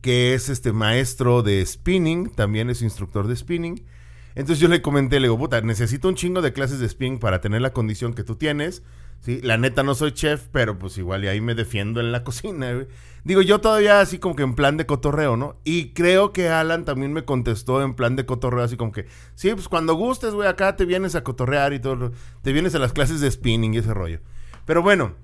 que 0.03 0.35
es 0.35 0.51
este 0.51 0.75
maestro 0.75 1.43
de 1.43 1.65
spinning, 1.65 2.29
también 2.29 2.69
es 2.69 2.83
instructor 2.83 3.27
de 3.27 3.35
spinning. 3.35 3.87
Entonces 4.35 4.61
yo 4.61 4.69
le 4.69 4.83
comenté, 4.83 5.21
le 5.21 5.29
digo, 5.29 5.39
puta, 5.39 5.59
necesito 5.63 6.07
un 6.07 6.17
chingo 6.17 6.43
de 6.43 6.53
clases 6.53 6.81
de 6.81 6.89
spinning 6.91 7.19
para 7.19 7.41
tener 7.41 7.63
la 7.63 7.73
condición 7.73 8.13
que 8.13 8.25
tú 8.25 8.37
tienes. 8.37 8.83
¿sí? 9.21 9.41
La 9.43 9.57
neta 9.57 9.83
no 9.83 9.95
soy 9.95 10.13
chef, 10.13 10.49
pero 10.53 10.79
pues 10.79 10.99
igual 10.99 11.25
y 11.25 11.29
ahí 11.29 11.41
me 11.41 11.55
defiendo 11.55 12.01
en 12.01 12.13
la 12.13 12.23
cocina. 12.25 12.87
Digo, 13.25 13.41
yo 13.41 13.63
todavía 13.63 14.01
así 14.01 14.19
como 14.19 14.37
que 14.37 14.43
en 14.43 14.55
plan 14.55 14.77
de 14.77 14.85
cotorreo, 14.85 15.39
¿no? 15.39 15.57
Y 15.65 15.95
creo 15.95 16.35
que 16.35 16.51
Alan 16.51 16.85
también 16.85 17.15
me 17.15 17.25
contestó 17.25 17.83
en 17.83 17.95
plan 17.95 18.17
de 18.17 18.27
cotorreo, 18.27 18.65
así 18.65 18.77
como 18.77 18.93
que, 18.93 19.07
sí, 19.35 19.51
pues 19.55 19.67
cuando 19.67 19.95
gustes, 19.95 20.35
güey, 20.35 20.47
acá 20.47 20.77
te 20.77 20.85
vienes 20.85 21.15
a 21.15 21.25
cotorrear 21.25 21.73
y 21.73 21.81
todo. 21.81 22.13
Te 22.43 22.53
vienes 22.53 22.75
a 22.75 22.79
las 22.79 22.93
clases 22.93 23.23
de 23.23 23.31
spinning 23.31 23.73
y 23.73 23.79
ese 23.79 23.95
rollo. 23.95 24.21
Pero 24.65 24.83
bueno, 24.83 25.15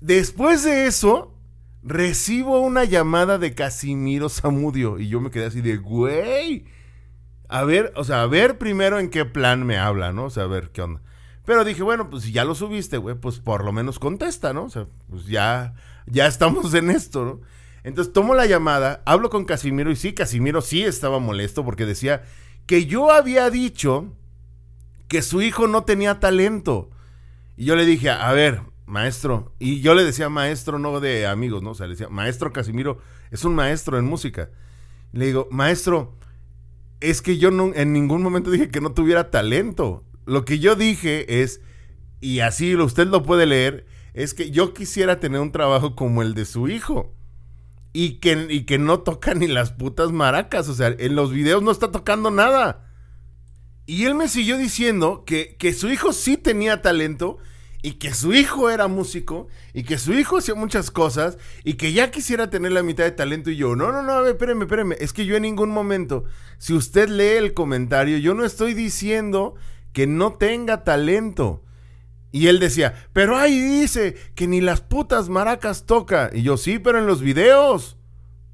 después 0.00 0.64
de 0.64 0.86
eso, 0.86 1.34
recibo 1.82 2.60
una 2.60 2.84
llamada 2.84 3.38
de 3.38 3.54
Casimiro 3.54 4.28
Zamudio. 4.28 4.98
Y 4.98 5.08
yo 5.08 5.20
me 5.20 5.30
quedé 5.30 5.46
así 5.46 5.60
de, 5.60 5.76
güey. 5.76 6.64
A 7.48 7.64
ver, 7.64 7.92
o 7.96 8.04
sea, 8.04 8.22
a 8.22 8.26
ver 8.26 8.58
primero 8.58 8.98
en 8.98 9.10
qué 9.10 9.24
plan 9.24 9.64
me 9.64 9.78
habla, 9.78 10.12
¿no? 10.12 10.24
O 10.24 10.30
sea, 10.30 10.44
a 10.44 10.48
ver 10.48 10.70
qué 10.70 10.82
onda. 10.82 11.00
Pero 11.44 11.64
dije, 11.64 11.82
bueno, 11.82 12.10
pues 12.10 12.24
si 12.24 12.32
ya 12.32 12.44
lo 12.44 12.54
subiste, 12.54 12.98
güey, 12.98 13.14
pues 13.14 13.38
por 13.38 13.64
lo 13.64 13.72
menos 13.72 13.98
contesta, 13.98 14.52
¿no? 14.52 14.64
O 14.64 14.70
sea, 14.70 14.86
pues 15.08 15.24
ya, 15.26 15.74
ya 16.06 16.26
estamos 16.26 16.74
en 16.74 16.90
esto, 16.90 17.24
¿no? 17.24 17.40
Entonces 17.84 18.12
tomo 18.12 18.34
la 18.34 18.44
llamada, 18.44 19.02
hablo 19.06 19.30
con 19.30 19.46
Casimiro 19.46 19.90
y 19.90 19.96
sí, 19.96 20.12
Casimiro 20.12 20.60
sí 20.60 20.82
estaba 20.82 21.20
molesto 21.20 21.64
porque 21.64 21.86
decía 21.86 22.22
que 22.66 22.84
yo 22.84 23.10
había 23.10 23.48
dicho 23.48 24.12
que 25.08 25.22
su 25.22 25.40
hijo 25.40 25.68
no 25.68 25.84
tenía 25.84 26.20
talento. 26.20 26.90
Y 27.56 27.64
yo 27.64 27.76
le 27.76 27.86
dije, 27.86 28.10
a 28.10 28.30
ver, 28.32 28.60
maestro, 28.88 29.52
y 29.58 29.80
yo 29.80 29.94
le 29.94 30.04
decía 30.04 30.28
maestro 30.28 30.78
no 30.78 30.98
de 30.98 31.26
amigos, 31.26 31.62
¿no? 31.62 31.70
O 31.70 31.74
sea, 31.74 31.86
le 31.86 31.92
decía, 31.92 32.08
maestro 32.08 32.52
Casimiro 32.52 32.98
es 33.30 33.44
un 33.44 33.54
maestro 33.54 33.98
en 33.98 34.06
música. 34.06 34.50
Le 35.12 35.26
digo, 35.26 35.46
maestro, 35.50 36.16
es 37.00 37.22
que 37.22 37.38
yo 37.38 37.50
no, 37.50 37.72
en 37.74 37.92
ningún 37.92 38.22
momento 38.22 38.50
dije 38.50 38.70
que 38.70 38.80
no 38.80 38.92
tuviera 38.92 39.30
talento. 39.30 40.04
Lo 40.26 40.44
que 40.44 40.58
yo 40.58 40.74
dije 40.74 41.42
es, 41.42 41.60
y 42.20 42.40
así 42.40 42.74
usted 42.76 43.06
lo 43.06 43.22
puede 43.22 43.46
leer, 43.46 43.86
es 44.14 44.34
que 44.34 44.50
yo 44.50 44.74
quisiera 44.74 45.20
tener 45.20 45.40
un 45.40 45.52
trabajo 45.52 45.94
como 45.94 46.22
el 46.22 46.34
de 46.34 46.44
su 46.44 46.68
hijo. 46.68 47.14
Y 47.92 48.20
que, 48.20 48.46
y 48.50 48.64
que 48.64 48.78
no 48.78 49.00
toca 49.00 49.34
ni 49.34 49.46
las 49.46 49.72
putas 49.72 50.12
maracas. 50.12 50.68
O 50.68 50.74
sea, 50.74 50.94
en 50.98 51.14
los 51.14 51.32
videos 51.32 51.62
no 51.62 51.70
está 51.70 51.90
tocando 51.90 52.30
nada. 52.30 52.86
Y 53.86 54.04
él 54.04 54.14
me 54.14 54.28
siguió 54.28 54.58
diciendo 54.58 55.24
que, 55.24 55.56
que 55.58 55.72
su 55.72 55.88
hijo 55.88 56.12
sí 56.12 56.36
tenía 56.36 56.82
talento 56.82 57.38
y 57.82 57.92
que 57.92 58.12
su 58.12 58.34
hijo 58.34 58.70
era 58.70 58.88
músico 58.88 59.48
y 59.72 59.84
que 59.84 59.98
su 59.98 60.12
hijo 60.12 60.38
hacía 60.38 60.54
muchas 60.54 60.90
cosas 60.90 61.38
y 61.64 61.74
que 61.74 61.92
ya 61.92 62.10
quisiera 62.10 62.50
tener 62.50 62.72
la 62.72 62.82
mitad 62.82 63.04
de 63.04 63.12
talento 63.12 63.50
y 63.50 63.56
yo, 63.56 63.76
no, 63.76 63.92
no, 63.92 64.02
no, 64.02 64.12
a 64.12 64.22
ver, 64.22 64.32
espéreme, 64.32 64.64
espéreme, 64.64 64.96
es 64.98 65.12
que 65.12 65.26
yo 65.26 65.36
en 65.36 65.42
ningún 65.42 65.70
momento, 65.70 66.24
si 66.58 66.74
usted 66.74 67.08
lee 67.08 67.36
el 67.36 67.54
comentario, 67.54 68.18
yo 68.18 68.34
no 68.34 68.44
estoy 68.44 68.74
diciendo 68.74 69.54
que 69.92 70.06
no 70.06 70.34
tenga 70.34 70.84
talento. 70.84 71.62
Y 72.30 72.48
él 72.48 72.58
decía, 72.58 72.94
pero 73.12 73.38
ahí 73.38 73.58
dice 73.58 74.14
que 74.34 74.46
ni 74.46 74.60
las 74.60 74.82
putas 74.82 75.30
maracas 75.30 75.86
toca. 75.86 76.30
Y 76.32 76.42
yo, 76.42 76.58
sí, 76.58 76.78
pero 76.78 76.98
en 76.98 77.06
los 77.06 77.22
videos. 77.22 77.96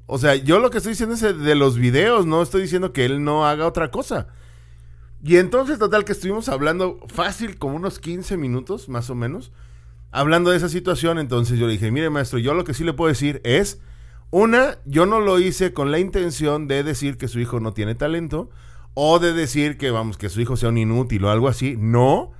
O 0.05 0.17
sea, 0.17 0.35
yo 0.35 0.59
lo 0.59 0.69
que 0.69 0.77
estoy 0.77 0.91
diciendo 0.93 1.15
es 1.15 1.21
de 1.21 1.55
los 1.55 1.77
videos, 1.77 2.25
no 2.25 2.41
estoy 2.41 2.61
diciendo 2.61 2.93
que 2.93 3.05
él 3.05 3.23
no 3.23 3.45
haga 3.45 3.67
otra 3.67 3.91
cosa. 3.91 4.27
Y 5.27 5.37
entonces, 5.37 5.79
total, 5.79 6.05
que 6.05 6.11
estuvimos 6.11 6.49
hablando 6.49 6.99
fácil, 7.07 7.57
como 7.57 7.77
unos 7.77 7.97
15 7.97 8.37
minutos, 8.37 8.89
más 8.89 9.09
o 9.09 9.15
menos, 9.15 9.51
hablando 10.11 10.51
de 10.51 10.57
esa 10.57 10.69
situación. 10.69 11.17
Entonces 11.17 11.57
yo 11.57 11.65
le 11.65 11.73
dije, 11.73 11.89
mire, 11.89 12.11
maestro, 12.11 12.37
yo 12.37 12.53
lo 12.53 12.63
que 12.63 12.75
sí 12.75 12.83
le 12.83 12.93
puedo 12.93 13.09
decir 13.09 13.41
es, 13.43 13.81
una, 14.29 14.77
yo 14.85 15.07
no 15.07 15.19
lo 15.21 15.39
hice 15.39 15.73
con 15.73 15.89
la 15.89 15.97
intención 15.97 16.67
de 16.67 16.83
decir 16.83 17.17
que 17.17 17.27
su 17.27 17.39
hijo 17.39 17.59
no 17.59 17.73
tiene 17.73 17.95
talento, 17.95 18.51
o 18.93 19.17
de 19.17 19.33
decir 19.33 19.79
que, 19.79 19.89
vamos, 19.89 20.19
que 20.19 20.29
su 20.29 20.41
hijo 20.41 20.57
sea 20.57 20.69
un 20.69 20.77
inútil 20.77 21.25
o 21.25 21.31
algo 21.31 21.47
así. 21.47 21.75
No. 21.75 22.31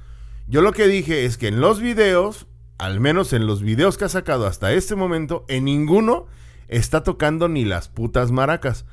Yo 0.46 0.62
lo 0.62 0.72
que 0.72 0.86
dije 0.86 1.26
es 1.26 1.40
que 1.40 1.48
en 1.48 1.62
los 1.62 1.82
videos, 1.82 2.46
al 2.78 3.00
menos 3.00 3.34
en 3.34 3.48
los 3.48 3.64
videos 3.64 3.98
que 3.98 4.06
ha 4.06 4.10
sacado 4.10 4.46
hasta 4.46 4.74
este 4.74 4.96
momento, 4.96 5.44
en 5.48 5.66
ninguno 5.66 6.28
está 6.68 7.02
tocando 7.02 7.50
ni 7.50 7.66
las 7.66 7.88
putas 7.88 8.30
maracas. 8.30 8.86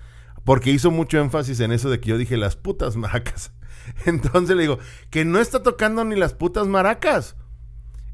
Porque 0.44 0.70
hizo 0.70 0.90
mucho 0.90 1.18
énfasis 1.18 1.60
en 1.60 1.72
eso 1.72 1.90
de 1.90 2.00
que 2.00 2.08
yo 2.08 2.16
dije 2.16 2.38
las 2.38 2.56
putas 2.56 2.96
maracas. 2.96 3.52
Entonces 4.06 4.56
le 4.56 4.62
digo, 4.62 4.78
que 5.10 5.24
no 5.24 5.38
está 5.38 5.62
tocando 5.62 6.04
ni 6.04 6.16
las 6.16 6.34
putas 6.34 6.66
maracas. 6.66 7.36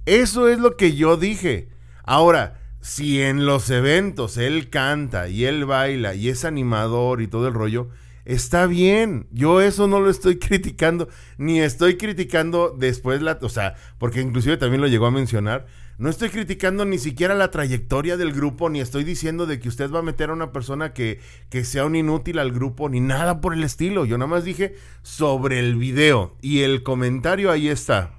Eso 0.06 0.48
es 0.48 0.58
lo 0.58 0.76
que 0.76 0.94
yo 0.94 1.16
dije. 1.16 1.68
Ahora, 2.02 2.60
si 2.80 3.20
en 3.20 3.44
los 3.44 3.68
eventos 3.70 4.36
él 4.38 4.70
canta 4.70 5.28
y 5.28 5.44
él 5.44 5.64
baila 5.64 6.14
y 6.14 6.28
es 6.28 6.44
animador 6.44 7.20
y 7.20 7.26
todo 7.26 7.48
el 7.48 7.54
rollo, 7.54 7.90
está 8.24 8.66
bien. 8.66 9.26
Yo 9.32 9.60
eso 9.60 9.88
no 9.88 10.00
lo 10.00 10.10
estoy 10.10 10.38
criticando, 10.38 11.08
ni 11.36 11.60
estoy 11.60 11.96
criticando 11.96 12.74
después 12.78 13.20
la, 13.22 13.38
o 13.42 13.48
sea, 13.48 13.74
porque 13.98 14.20
inclusive 14.20 14.56
también 14.56 14.80
lo 14.80 14.86
llegó 14.86 15.06
a 15.06 15.10
mencionar. 15.10 15.66
No 15.98 16.08
estoy 16.08 16.28
criticando 16.28 16.84
ni 16.84 16.96
siquiera 16.96 17.34
la 17.34 17.50
trayectoria 17.50 18.16
del 18.16 18.32
grupo, 18.32 18.70
ni 18.70 18.80
estoy 18.80 19.02
diciendo 19.02 19.46
de 19.46 19.58
que 19.58 19.68
usted 19.68 19.90
va 19.90 19.98
a 19.98 20.02
meter 20.02 20.30
a 20.30 20.32
una 20.32 20.52
persona 20.52 20.92
que, 20.92 21.18
que 21.50 21.64
sea 21.64 21.86
un 21.86 21.96
inútil 21.96 22.38
al 22.38 22.52
grupo, 22.52 22.88
ni 22.88 23.00
nada 23.00 23.40
por 23.40 23.52
el 23.52 23.64
estilo. 23.64 24.04
Yo 24.04 24.16
nada 24.16 24.30
más 24.30 24.44
dije 24.44 24.76
sobre 25.02 25.58
el 25.58 25.74
video 25.74 26.36
y 26.40 26.60
el 26.60 26.84
comentario 26.84 27.50
ahí 27.50 27.68
está. 27.68 28.12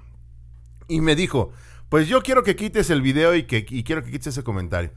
Y 0.88 1.00
me 1.00 1.16
dijo, 1.16 1.52
pues 1.88 2.06
yo 2.06 2.20
quiero 2.20 2.42
que 2.42 2.54
quites 2.54 2.90
el 2.90 3.00
video 3.00 3.34
y, 3.34 3.44
que, 3.44 3.64
y 3.66 3.82
quiero 3.82 4.04
que 4.04 4.10
quites 4.10 4.26
ese 4.26 4.44
comentario. 4.44 4.90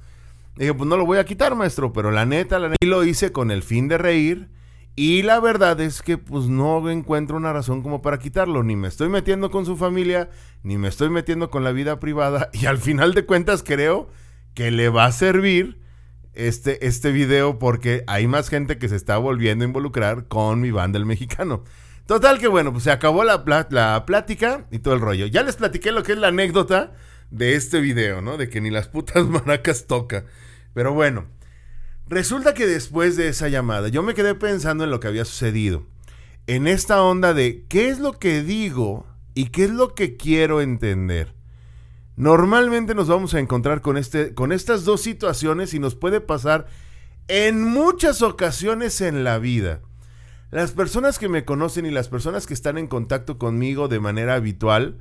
Dije, 0.57 0.73
pues 0.73 0.87
no 0.89 0.97
lo 0.97 1.05
voy 1.05 1.19
a 1.19 1.25
quitar, 1.25 1.55
maestro, 1.55 1.93
pero 1.93 2.11
la 2.11 2.25
neta, 2.25 2.59
la 2.59 2.67
neta, 2.67 2.85
y 2.85 2.85
lo 2.85 3.05
hice 3.05 3.31
con 3.31 3.49
el 3.49 3.63
fin 3.63 3.87
de 3.87 3.97
reír. 3.97 4.49
Y 4.95 5.23
la 5.23 5.39
verdad 5.39 5.81
es 5.81 6.03
que 6.03 6.19
pues 6.19 6.45
no 6.45 6.87
encuentro 6.89 7.37
una 7.37 7.51
razón 7.51 7.81
como 7.81 8.01
para 8.01 8.19
quitarlo. 8.19 8.63
Ni 8.63 8.75
me 8.75 8.87
estoy 8.87 9.09
metiendo 9.09 9.49
con 9.49 9.65
su 9.65 9.75
familia, 9.75 10.29
ni 10.61 10.77
me 10.77 10.87
estoy 10.87 11.09
metiendo 11.09 11.49
con 11.49 11.63
la 11.63 11.71
vida 11.71 11.99
privada. 11.99 12.49
Y 12.53 12.67
al 12.67 12.77
final 12.77 13.13
de 13.13 13.25
cuentas 13.25 13.63
creo 13.63 14.09
que 14.53 14.69
le 14.69 14.89
va 14.89 15.05
a 15.05 15.11
servir 15.11 15.81
este, 16.33 16.85
este 16.85 17.11
video 17.11 17.57
porque 17.57 18.03
hay 18.07 18.27
más 18.27 18.49
gente 18.49 18.77
que 18.77 18.89
se 18.89 18.95
está 18.95 19.17
volviendo 19.17 19.65
a 19.65 19.67
involucrar 19.67 20.27
con 20.27 20.61
mi 20.61 20.71
banda 20.71 20.99
el 20.99 21.05
mexicano. 21.05 21.63
Total 22.05 22.37
que 22.37 22.47
bueno, 22.47 22.71
pues 22.71 22.83
se 22.83 22.91
acabó 22.91 23.23
la, 23.23 23.43
la 23.69 24.05
plática 24.05 24.67
y 24.71 24.79
todo 24.79 24.93
el 24.93 25.01
rollo. 25.01 25.25
Ya 25.25 25.41
les 25.41 25.55
platiqué 25.55 25.91
lo 25.91 26.03
que 26.03 26.11
es 26.11 26.17
la 26.17 26.27
anécdota 26.27 26.93
de 27.31 27.55
este 27.55 27.79
video, 27.79 28.21
¿no? 28.21 28.37
De 28.37 28.49
que 28.49 28.61
ni 28.61 28.69
las 28.69 28.89
putas 28.89 29.25
maracas 29.27 29.87
toca. 29.87 30.25
Pero 30.73 30.93
bueno, 30.93 31.25
resulta 32.07 32.53
que 32.53 32.67
después 32.67 33.15
de 33.15 33.29
esa 33.29 33.49
llamada 33.49 33.87
yo 33.87 34.03
me 34.03 34.13
quedé 34.13 34.35
pensando 34.35 34.83
en 34.83 34.91
lo 34.91 34.99
que 34.99 35.07
había 35.07 35.25
sucedido. 35.25 35.85
En 36.47 36.67
esta 36.67 37.01
onda 37.01 37.33
de 37.33 37.65
qué 37.69 37.89
es 37.89 37.99
lo 37.99 38.19
que 38.19 38.43
digo 38.43 39.05
y 39.33 39.45
qué 39.45 39.65
es 39.65 39.71
lo 39.71 39.95
que 39.95 40.17
quiero 40.17 40.61
entender. 40.61 41.33
Normalmente 42.15 42.93
nos 42.93 43.07
vamos 43.07 43.33
a 43.33 43.39
encontrar 43.39 43.81
con, 43.81 43.97
este, 43.97 44.33
con 44.33 44.51
estas 44.51 44.85
dos 44.85 45.01
situaciones 45.01 45.73
y 45.73 45.79
nos 45.79 45.95
puede 45.95 46.21
pasar 46.21 46.67
en 47.27 47.63
muchas 47.63 48.21
ocasiones 48.21 49.01
en 49.01 49.23
la 49.23 49.39
vida. 49.39 49.81
Las 50.51 50.71
personas 50.71 51.17
que 51.17 51.29
me 51.29 51.45
conocen 51.45 51.87
y 51.87 51.91
las 51.91 52.09
personas 52.09 52.45
que 52.45 52.53
están 52.53 52.77
en 52.77 52.87
contacto 52.87 53.39
conmigo 53.39 53.87
de 53.87 53.99
manera 53.99 54.35
habitual, 54.35 54.99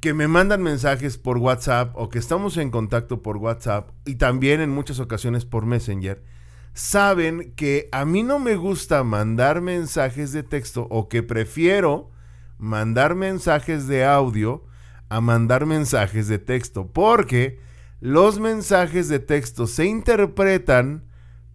que 0.00 0.14
me 0.14 0.28
mandan 0.28 0.62
mensajes 0.62 1.18
por 1.18 1.38
WhatsApp 1.38 1.92
o 1.94 2.08
que 2.08 2.18
estamos 2.18 2.56
en 2.56 2.70
contacto 2.70 3.22
por 3.22 3.36
WhatsApp 3.36 3.90
y 4.06 4.14
también 4.14 4.60
en 4.60 4.70
muchas 4.70 4.98
ocasiones 4.98 5.44
por 5.44 5.66
Messenger, 5.66 6.24
saben 6.72 7.52
que 7.54 7.88
a 7.92 8.04
mí 8.04 8.22
no 8.22 8.38
me 8.38 8.56
gusta 8.56 9.04
mandar 9.04 9.60
mensajes 9.60 10.32
de 10.32 10.42
texto 10.42 10.86
o 10.90 11.08
que 11.08 11.22
prefiero 11.22 12.10
mandar 12.56 13.14
mensajes 13.14 13.86
de 13.86 14.04
audio 14.04 14.64
a 15.10 15.20
mandar 15.20 15.66
mensajes 15.66 16.28
de 16.28 16.38
texto 16.38 16.90
porque 16.92 17.58
los 18.00 18.40
mensajes 18.40 19.08
de 19.08 19.18
texto 19.18 19.66
se 19.66 19.84
interpretan 19.84 21.04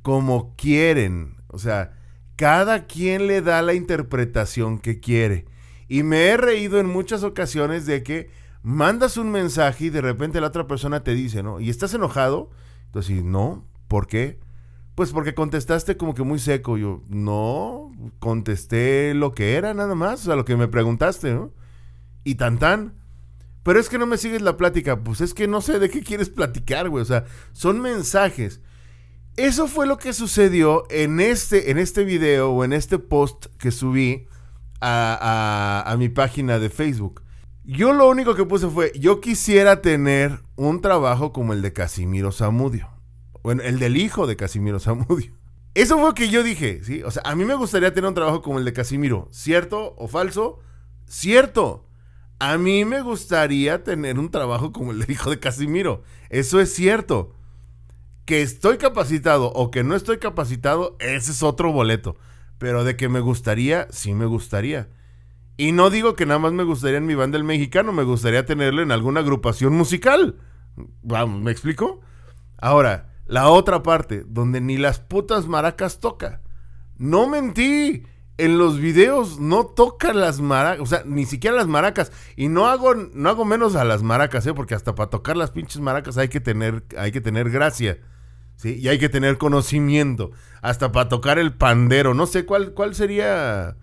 como 0.04 0.56
quieren. 0.56 1.38
O 1.48 1.58
sea, 1.58 1.94
cada 2.36 2.86
quien 2.86 3.26
le 3.26 3.42
da 3.42 3.64
la 3.64 3.74
interpretación 3.74 4.78
que 4.78 5.00
quiere. 5.00 5.46
Y 5.88 6.04
me 6.04 6.28
he 6.28 6.38
reído 6.38 6.80
en 6.80 6.88
muchas 6.88 7.24
ocasiones 7.24 7.86
de 7.86 8.04
que 8.04 8.30
mandas 8.64 9.18
un 9.18 9.32
mensaje 9.32 9.86
y 9.86 9.90
de 9.90 10.02
repente 10.02 10.42
la 10.42 10.48
otra 10.48 10.68
persona 10.68 11.04
te 11.04 11.14
dice, 11.14 11.44
¿no? 11.44 11.60
¿Y 11.60 11.70
estás 11.70 11.94
enojado? 11.94 12.50
Entonces, 12.88 13.24
no, 13.24 13.68
¿por 13.88 14.08
qué? 14.08 14.40
Pues 14.96 15.12
porque 15.12 15.36
contestaste 15.36 15.98
como 15.98 16.16
que 16.16 16.24
muy 16.24 16.40
seco. 16.40 16.78
Yo, 16.78 17.04
no, 17.08 17.92
contesté 18.20 19.14
lo 19.14 19.34
que 19.34 19.56
era 19.56 19.74
nada 19.74 19.94
más, 19.94 20.22
o 20.22 20.24
sea, 20.26 20.36
lo 20.36 20.46
que 20.46 20.56
me 20.56 20.68
preguntaste, 20.68 21.34
¿no? 21.34 21.52
Y 22.24 22.36
tan 22.36 22.58
tan. 22.58 22.96
Pero 23.62 23.80
es 23.80 23.90
que 23.90 23.98
no 23.98 24.06
me 24.06 24.18
sigues 24.18 24.42
la 24.42 24.58
plática. 24.58 25.04
Pues 25.04 25.22
es 25.22 25.34
que 25.34 25.48
no 25.48 25.60
sé 25.60 25.80
de 25.80 25.90
qué 25.90 26.02
quieres 26.02 26.30
platicar, 26.30 26.90
güey. 26.90 27.02
O 27.02 27.06
sea, 27.06 27.26
son 27.52 27.82
mensajes. 27.82 28.62
Eso 29.38 29.68
fue 29.68 29.86
lo 29.86 29.98
que 29.98 30.14
sucedió 30.14 30.86
en 30.90 31.20
este, 31.20 31.72
en 31.72 31.78
este 31.78 32.06
video 32.06 32.52
o 32.52 32.64
en 32.64 32.74
este 32.74 33.00
post 33.00 33.48
que 33.58 33.72
subí 33.72 34.28
a, 34.86 35.96
mi 35.98 36.10
página 36.10 36.60
de 36.60 36.70
Facebook. 36.70 37.24
Yo 37.64 37.94
lo 37.94 38.08
único 38.08 38.36
que 38.36 38.46
puse 38.46 38.68
fue, 38.68 38.92
yo 38.96 39.22
quisiera 39.22 39.82
tener 39.82 40.40
un 40.56 40.82
trabajo 40.82 41.34
como 41.34 41.54
el 41.54 41.62
de 41.62 41.74
Casimiro 41.74 42.32
Zamudio. 42.32 42.90
Bueno, 43.42 43.64
el 43.64 43.80
del 43.80 43.98
hijo 43.98 44.28
de 44.28 44.36
Casimiro 44.36 44.80
Zamudio. 44.80 45.32
Eso 45.74 45.96
fue 45.96 46.08
lo 46.08 46.14
que 46.14 46.30
yo 46.30 46.44
dije, 46.44 46.82
¿sí? 46.84 47.04
O 47.04 47.12
sea, 47.12 47.24
a 47.26 47.36
mí 47.36 47.44
me 47.44 47.56
gustaría 47.56 47.94
tener 47.94 48.08
un 48.08 48.14
trabajo 48.14 48.42
como 48.42 48.60
el 48.60 48.66
de 48.66 48.74
Casimiro. 48.74 49.28
¿Cierto 49.32 49.96
o 49.98 50.08
falso? 50.08 50.60
Cierto. 51.08 51.86
A 52.40 52.58
mí 52.58 52.86
me 52.86 53.02
gustaría 53.02 53.84
tener 53.84 54.20
un 54.20 54.30
trabajo 54.30 54.72
como 54.72 54.92
el 54.92 55.00
de 55.00 55.12
hijo 55.12 55.32
de 55.32 55.40
Casimiro. 55.40 56.04
Eso 56.30 56.60
es 56.60 56.74
cierto. 56.74 57.34
Que 58.26 58.42
estoy 58.42 58.78
capacitado 58.78 59.52
o 59.52 59.70
que 59.70 59.84
no 59.84 59.96
estoy 59.96 60.18
capacitado, 60.20 60.96
ese 61.00 61.32
es 61.32 61.44
otro 61.44 61.72
boleto. 61.72 62.16
Pero 62.58 62.84
de 62.84 62.96
que 62.96 63.10
me 63.10 63.20
gustaría, 63.20 63.88
sí 63.92 64.14
me 64.14 64.26
gustaría. 64.26 64.90
Y 65.58 65.72
no 65.72 65.90
digo 65.90 66.16
que 66.16 66.26
nada 66.26 66.40
más 66.40 66.54
me 66.54 66.64
gustaría 66.64 66.98
en 66.98 67.06
mi 67.06 67.16
banda 67.16 67.38
el 67.38 67.44
mexicano, 67.44 67.94
me 67.94 68.04
gustaría 68.04 68.46
tenerlo 68.46 68.82
en 68.82 68.92
alguna 68.92 69.22
agrupación 69.22 69.74
musical. 69.74 70.38
Vamos, 71.02 71.42
¿me 71.42 71.52
explico? 71.52 72.02
Ahora, 72.58 73.14
la 73.26 73.50
otra 73.50 73.82
parte, 73.82 74.24
donde 74.28 74.62
ni 74.62 74.78
las 74.78 75.00
putas 75.00 75.48
maracas 75.48 76.00
toca. 76.00 76.42
No 76.98 77.28
mentí. 77.28 78.04
En 78.38 78.58
los 78.58 78.80
videos 78.80 79.40
no 79.40 79.66
tocan 79.66 80.20
las 80.20 80.42
maracas, 80.42 80.82
o 80.82 80.86
sea, 80.86 81.04
ni 81.06 81.26
siquiera 81.26 81.56
las 81.56 81.68
maracas. 81.68 82.12
Y 82.36 82.50
no 82.50 82.68
hago, 82.68 82.94
no 82.94 83.30
hago 83.30 83.46
menos 83.46 83.78
a 83.78 83.86
las 83.86 84.04
maracas, 84.04 84.46
¿eh? 84.46 84.54
porque 84.54 84.76
hasta 84.76 84.94
para 84.94 85.10
tocar 85.10 85.38
las 85.38 85.52
pinches 85.52 85.80
maracas 85.80 86.18
hay 86.18 86.28
que 86.28 86.42
tener, 86.42 86.84
hay 86.98 87.14
que 87.14 87.22
tener 87.22 87.50
gracia. 87.50 87.98
¿Sí? 88.56 88.76
Y 88.80 88.88
hay 88.88 89.00
que 89.00 89.10
tener 89.10 89.38
conocimiento. 89.38 90.32
Hasta 90.62 90.92
para 90.92 91.10
tocar 91.10 91.40
el 91.40 91.54
pandero. 91.54 92.14
No 92.14 92.26
sé 92.28 92.46
cuál, 92.46 92.74
cuál 92.74 92.96
sería. 92.96 93.78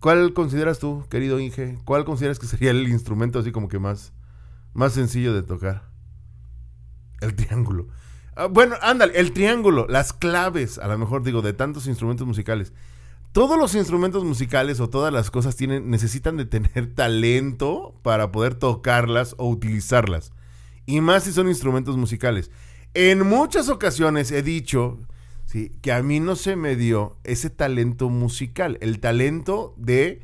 ¿Cuál 0.00 0.32
consideras 0.32 0.78
tú, 0.78 1.04
querido 1.10 1.38
Inge? 1.38 1.78
¿Cuál 1.84 2.04
consideras 2.04 2.38
que 2.38 2.46
sería 2.46 2.70
el 2.70 2.88
instrumento 2.88 3.38
así 3.38 3.52
como 3.52 3.68
que 3.68 3.78
más, 3.78 4.12
más 4.72 4.94
sencillo 4.94 5.34
de 5.34 5.42
tocar? 5.42 5.90
El 7.20 7.34
triángulo. 7.34 7.88
Ah, 8.34 8.46
bueno, 8.46 8.76
ándale, 8.80 9.18
el 9.18 9.32
triángulo, 9.32 9.86
las 9.88 10.14
claves, 10.14 10.78
a 10.78 10.88
lo 10.88 10.96
mejor 10.96 11.22
digo, 11.22 11.42
de 11.42 11.52
tantos 11.52 11.86
instrumentos 11.86 12.26
musicales. 12.26 12.72
Todos 13.32 13.58
los 13.58 13.74
instrumentos 13.74 14.24
musicales 14.24 14.80
o 14.80 14.88
todas 14.88 15.12
las 15.12 15.30
cosas 15.30 15.54
tienen, 15.54 15.90
necesitan 15.90 16.36
de 16.36 16.46
tener 16.46 16.92
talento 16.94 17.94
para 18.02 18.32
poder 18.32 18.54
tocarlas 18.54 19.34
o 19.36 19.48
utilizarlas. 19.48 20.32
Y 20.86 21.02
más 21.02 21.24
si 21.24 21.32
son 21.32 21.48
instrumentos 21.48 21.96
musicales. 21.96 22.50
En 22.94 23.26
muchas 23.26 23.68
ocasiones 23.68 24.32
he 24.32 24.42
dicho 24.42 24.98
¿sí? 25.44 25.70
que 25.82 25.92
a 25.92 26.02
mí 26.02 26.20
no 26.20 26.36
se 26.36 26.56
me 26.56 26.76
dio 26.76 27.18
ese 27.24 27.50
talento 27.50 28.08
musical, 28.08 28.78
el 28.80 29.00
talento 29.00 29.74
de 29.76 30.22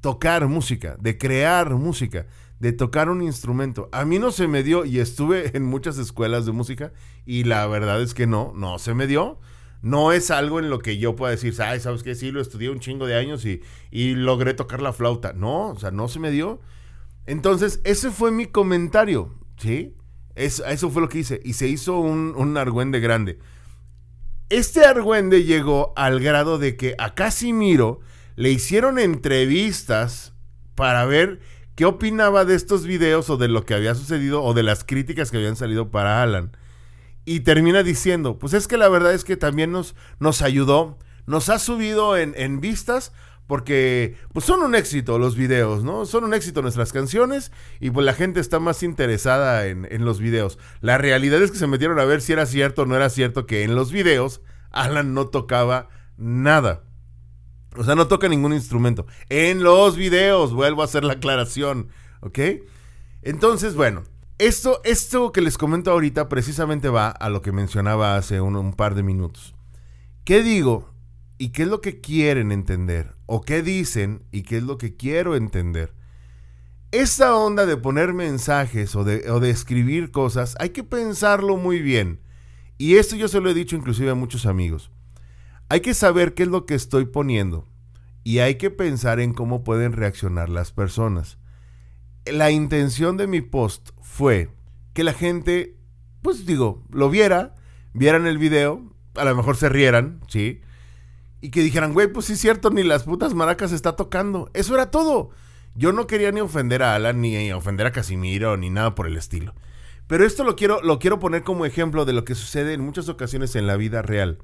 tocar 0.00 0.46
música, 0.46 0.96
de 1.00 1.18
crear 1.18 1.74
música 1.74 2.26
de 2.60 2.72
tocar 2.72 3.08
un 3.08 3.22
instrumento. 3.22 3.88
A 3.92 4.04
mí 4.04 4.18
no 4.18 4.30
se 4.30 4.48
me 4.48 4.62
dio 4.62 4.84
y 4.84 4.98
estuve 5.00 5.50
en 5.56 5.64
muchas 5.64 5.98
escuelas 5.98 6.46
de 6.46 6.52
música 6.52 6.92
y 7.24 7.44
la 7.44 7.66
verdad 7.66 8.02
es 8.02 8.14
que 8.14 8.26
no, 8.26 8.52
no 8.54 8.78
se 8.78 8.94
me 8.94 9.06
dio. 9.06 9.38
No 9.80 10.10
es 10.10 10.32
algo 10.32 10.58
en 10.58 10.70
lo 10.70 10.80
que 10.80 10.98
yo 10.98 11.14
pueda 11.14 11.30
decir, 11.30 11.54
ay, 11.62 11.78
¿sabes 11.78 12.02
qué? 12.02 12.16
Sí, 12.16 12.32
lo 12.32 12.40
estudié 12.40 12.68
un 12.68 12.80
chingo 12.80 13.06
de 13.06 13.16
años 13.16 13.44
y, 13.44 13.62
y 13.92 14.16
logré 14.16 14.52
tocar 14.54 14.82
la 14.82 14.92
flauta. 14.92 15.32
No, 15.34 15.68
o 15.68 15.78
sea, 15.78 15.92
no 15.92 16.08
se 16.08 16.18
me 16.18 16.32
dio. 16.32 16.60
Entonces, 17.26 17.80
ese 17.84 18.10
fue 18.10 18.32
mi 18.32 18.46
comentario, 18.46 19.36
¿sí? 19.56 19.94
Eso, 20.38 20.90
fue 20.90 21.02
lo 21.02 21.08
que 21.08 21.18
hice. 21.18 21.40
Y 21.44 21.54
se 21.54 21.68
hizo 21.68 21.98
un, 21.98 22.34
un 22.36 22.56
argüende 22.56 23.00
grande. 23.00 23.38
Este 24.48 24.84
argüende 24.84 25.44
llegó 25.44 25.92
al 25.96 26.20
grado 26.20 26.58
de 26.58 26.76
que 26.76 26.94
a 26.98 27.14
Casimiro 27.14 28.00
le 28.36 28.50
hicieron 28.50 28.98
entrevistas 28.98 30.32
para 30.74 31.04
ver 31.04 31.40
qué 31.74 31.84
opinaba 31.84 32.44
de 32.44 32.54
estos 32.54 32.86
videos 32.86 33.30
o 33.30 33.36
de 33.36 33.48
lo 33.48 33.64
que 33.64 33.74
había 33.74 33.94
sucedido 33.94 34.42
o 34.42 34.54
de 34.54 34.62
las 34.62 34.84
críticas 34.84 35.30
que 35.30 35.36
habían 35.36 35.56
salido 35.56 35.90
para 35.90 36.22
Alan. 36.22 36.56
Y 37.24 37.40
termina 37.40 37.82
diciendo, 37.82 38.38
pues 38.38 38.54
es 38.54 38.66
que 38.66 38.76
la 38.76 38.88
verdad 38.88 39.12
es 39.12 39.22
que 39.22 39.36
también 39.36 39.70
nos, 39.70 39.94
nos 40.18 40.40
ayudó, 40.40 40.98
nos 41.26 41.50
ha 41.50 41.58
subido 41.58 42.16
en, 42.16 42.60
vistas 42.60 43.12
porque 43.48 44.14
pues 44.32 44.44
son 44.44 44.60
un 44.60 44.76
éxito 44.76 45.18
los 45.18 45.34
videos, 45.34 45.82
¿no? 45.82 46.06
Son 46.06 46.22
un 46.22 46.34
éxito 46.34 46.62
nuestras 46.62 46.92
canciones 46.92 47.50
y 47.80 47.90
pues 47.90 48.06
la 48.06 48.12
gente 48.12 48.38
está 48.38 48.60
más 48.60 48.84
interesada 48.84 49.66
en, 49.66 49.88
en, 49.90 50.04
los 50.04 50.20
videos. 50.20 50.58
La 50.80 50.98
realidad 50.98 51.42
es 51.42 51.50
que 51.50 51.58
se 51.58 51.66
metieron 51.66 51.98
a 51.98 52.04
ver 52.04 52.20
si 52.20 52.34
era 52.34 52.46
cierto 52.46 52.82
o 52.82 52.86
no 52.86 52.94
era 52.94 53.10
cierto 53.10 53.46
que 53.46 53.64
en 53.64 53.74
los 53.74 53.90
videos 53.90 54.42
Alan 54.70 55.14
no 55.14 55.28
tocaba 55.28 55.88
nada. 56.18 56.84
O 57.76 57.84
sea, 57.84 57.94
no 57.94 58.06
toca 58.06 58.28
ningún 58.28 58.52
instrumento. 58.52 59.06
En 59.28 59.62
los 59.62 59.96
videos, 59.96 60.52
vuelvo 60.52 60.82
a 60.82 60.86
hacer 60.86 61.04
la 61.04 61.14
aclaración. 61.14 61.88
¿Ok? 62.20 62.38
Entonces, 63.22 63.74
bueno, 63.74 64.04
esto, 64.38 64.80
esto 64.84 65.32
que 65.32 65.40
les 65.40 65.56
comento 65.56 65.90
ahorita 65.90 66.28
precisamente 66.28 66.88
va 66.88 67.08
a 67.08 67.30
lo 67.30 67.40
que 67.40 67.52
mencionaba 67.52 68.16
hace 68.16 68.40
un, 68.40 68.56
un 68.56 68.74
par 68.74 68.94
de 68.94 69.02
minutos. 69.02 69.54
¿Qué 70.24 70.42
digo 70.42 70.92
y 71.38 71.50
qué 71.50 71.62
es 71.62 71.68
lo 71.68 71.80
que 71.80 72.00
quieren 72.00 72.52
entender? 72.52 73.17
¿O 73.30 73.42
qué 73.42 73.62
dicen 73.62 74.22
y 74.32 74.42
qué 74.42 74.56
es 74.56 74.62
lo 74.62 74.78
que 74.78 74.96
quiero 74.96 75.36
entender? 75.36 75.92
Esta 76.92 77.36
onda 77.36 77.66
de 77.66 77.76
poner 77.76 78.14
mensajes 78.14 78.96
o 78.96 79.04
de, 79.04 79.30
o 79.30 79.38
de 79.38 79.50
escribir 79.50 80.10
cosas, 80.10 80.54
hay 80.58 80.70
que 80.70 80.82
pensarlo 80.82 81.58
muy 81.58 81.82
bien. 81.82 82.20
Y 82.78 82.96
esto 82.96 83.16
yo 83.16 83.28
se 83.28 83.42
lo 83.42 83.50
he 83.50 83.54
dicho 83.54 83.76
inclusive 83.76 84.08
a 84.08 84.14
muchos 84.14 84.46
amigos. 84.46 84.90
Hay 85.68 85.80
que 85.80 85.92
saber 85.92 86.32
qué 86.32 86.44
es 86.44 86.48
lo 86.48 86.64
que 86.64 86.74
estoy 86.74 87.04
poniendo 87.04 87.68
y 88.24 88.38
hay 88.38 88.54
que 88.54 88.70
pensar 88.70 89.20
en 89.20 89.34
cómo 89.34 89.62
pueden 89.62 89.92
reaccionar 89.92 90.48
las 90.48 90.72
personas. 90.72 91.36
La 92.24 92.50
intención 92.50 93.18
de 93.18 93.26
mi 93.26 93.42
post 93.42 93.90
fue 94.00 94.48
que 94.94 95.04
la 95.04 95.12
gente, 95.12 95.76
pues 96.22 96.46
digo, 96.46 96.82
lo 96.88 97.10
viera, 97.10 97.54
vieran 97.92 98.26
el 98.26 98.38
video, 98.38 98.90
a 99.16 99.24
lo 99.26 99.36
mejor 99.36 99.58
se 99.58 99.68
rieran, 99.68 100.22
¿sí? 100.28 100.62
Y 101.40 101.50
que 101.50 101.62
dijeran, 101.62 101.92
güey, 101.92 102.08
pues 102.08 102.26
sí 102.26 102.32
es 102.32 102.40
cierto, 102.40 102.70
ni 102.70 102.82
las 102.82 103.04
putas 103.04 103.34
maracas 103.34 103.72
está 103.72 103.96
tocando. 103.96 104.50
Eso 104.54 104.74
era 104.74 104.90
todo. 104.90 105.30
Yo 105.74 105.92
no 105.92 106.06
quería 106.06 106.32
ni 106.32 106.40
ofender 106.40 106.82
a 106.82 106.94
Alan, 106.94 107.20
ni 107.20 107.52
ofender 107.52 107.86
a 107.86 107.92
Casimiro, 107.92 108.56
ni 108.56 108.70
nada 108.70 108.94
por 108.94 109.06
el 109.06 109.16
estilo. 109.16 109.54
Pero 110.06 110.24
esto 110.24 110.42
lo 110.42 110.56
quiero, 110.56 110.80
lo 110.82 110.98
quiero 110.98 111.18
poner 111.18 111.42
como 111.42 111.66
ejemplo 111.66 112.04
de 112.04 112.12
lo 112.12 112.24
que 112.24 112.34
sucede 112.34 112.72
en 112.72 112.80
muchas 112.80 113.08
ocasiones 113.08 113.54
en 113.54 113.66
la 113.66 113.76
vida 113.76 114.02
real 114.02 114.38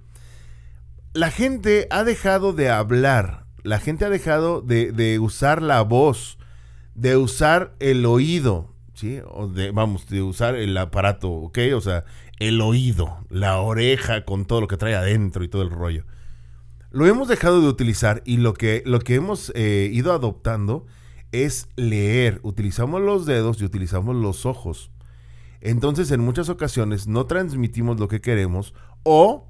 la 1.14 1.30
gente 1.30 1.86
ha 1.90 2.02
dejado 2.02 2.52
de 2.52 2.68
hablar, 2.68 3.44
la 3.62 3.78
gente 3.78 4.04
ha 4.04 4.10
dejado 4.10 4.60
de, 4.60 5.18
usar 5.20 5.62
la 5.62 5.80
voz, 5.82 6.38
de 6.94 7.16
usar 7.16 7.74
el 7.78 8.04
oído, 8.04 8.74
¿sí? 8.94 9.20
O 9.28 9.46
de, 9.46 9.70
vamos, 9.70 10.08
de 10.08 10.22
usar 10.22 10.56
el 10.56 10.76
aparato, 10.76 11.30
¿ok? 11.30 11.58
O 11.74 11.80
sea, 11.80 12.04
el 12.40 12.60
oído, 12.60 13.24
la 13.30 13.58
oreja 13.58 14.24
con 14.24 14.44
todo 14.44 14.60
lo 14.60 14.68
que 14.68 14.76
trae 14.76 14.96
adentro 14.96 15.44
y 15.44 15.48
todo 15.48 15.62
el 15.62 15.70
rollo. 15.70 16.04
Lo 16.94 17.08
hemos 17.08 17.26
dejado 17.26 17.60
de 17.60 17.66
utilizar 17.66 18.22
y 18.24 18.36
lo 18.36 18.54
que, 18.54 18.84
lo 18.86 19.00
que 19.00 19.16
hemos 19.16 19.50
eh, 19.56 19.90
ido 19.92 20.12
adoptando 20.12 20.86
es 21.32 21.66
leer. 21.74 22.38
Utilizamos 22.44 23.02
los 23.02 23.26
dedos 23.26 23.60
y 23.60 23.64
utilizamos 23.64 24.14
los 24.14 24.46
ojos. 24.46 24.92
Entonces, 25.60 26.12
en 26.12 26.20
muchas 26.20 26.48
ocasiones 26.50 27.08
no 27.08 27.26
transmitimos 27.26 27.98
lo 27.98 28.06
que 28.06 28.20
queremos 28.20 28.74
o 29.02 29.48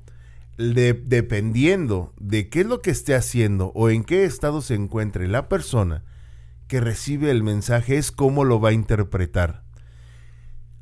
dependiendo 0.57 2.15
de 2.19 2.49
qué 2.49 2.61
es 2.61 2.67
lo 2.67 2.81
que 2.81 2.91
esté 2.91 3.15
haciendo 3.15 3.73
o 3.75 3.91
en 3.91 4.05
qué 4.05 4.25
estado 4.25 4.63
se 4.63 4.75
encuentre 4.75 5.29
la 5.29 5.51
persona 5.51 6.03
que 6.67 6.81
recibe 6.81 7.31
el 7.31 7.43
mensaje 7.43 7.99
es 7.99 8.11
cómo 8.11 8.45
lo 8.45 8.59
va 8.59 8.71
a 8.71 8.73
interpretar. 8.73 9.65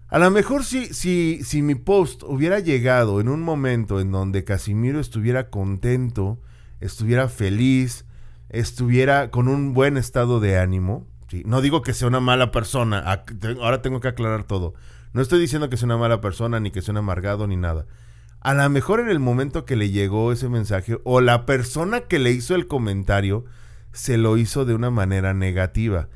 A 0.07 0.21
lo 0.21 0.31
mejor 0.31 0.63
si, 0.65 0.95
si, 0.95 1.41
si 1.43 1.61
mi 1.61 1.75
post 1.75 2.23
hubiera 2.23 2.61
llegado 2.61 3.21
en 3.21 3.29
un 3.29 3.43
momento 3.43 3.99
en 3.99 4.13
donde 4.13 4.45
Casimiro 4.45 5.01
estuviera 5.01 5.51
contento, 5.51 6.39
estuviera 6.83 7.29
feliz, 7.29 8.05
estuviera 8.49 9.31
con 9.31 9.49
un 9.49 9.75
buen 9.75 9.97
estado 9.97 10.41
de 10.41 10.59
ánimo, 10.59 11.07
no 11.45 11.63
digo 11.63 11.83
que 11.83 11.95
sea 11.95 12.09
una 12.09 12.21
mala 12.21 12.51
persona, 12.51 13.23
ahora 13.61 13.81
tengo 13.81 14.01
que 14.01 14.09
aclarar 14.09 14.45
todo. 14.45 14.75
No 15.15 15.23
estoy 15.23 15.41
diciendo 15.41 15.71
que 15.71 15.77
sea 15.77 15.87
una 15.87 15.97
mala 15.97 16.21
persona, 16.21 16.61
ni 16.61 16.71
que 16.71 16.83
sea 16.83 16.93
un 16.93 16.99
amargado, 16.99 17.47
ni 17.47 17.57
nada 17.57 17.87
a 18.43 18.55
lo 18.55 18.69
mejor 18.71 18.99
en 18.99 19.09
el 19.09 19.21
momento 19.21 19.65
que 19.65 19.77
le 19.77 19.91
llegó 19.91 20.33
ese 20.33 20.49
mensaje 20.49 20.99
o 21.05 21.21
la 21.21 21.47
persona 21.47 22.03
que 22.03 22.19
le 22.19 22.33
hizo 22.33 22.57
el 22.57 22.67
comentario 22.67 23.45
se 23.93 24.19
lo 24.19 24.37
hizo 24.37 24.65
de 24.65 24.75
una 24.75 24.91
manera 24.91 25.33
negativa 25.33 26.09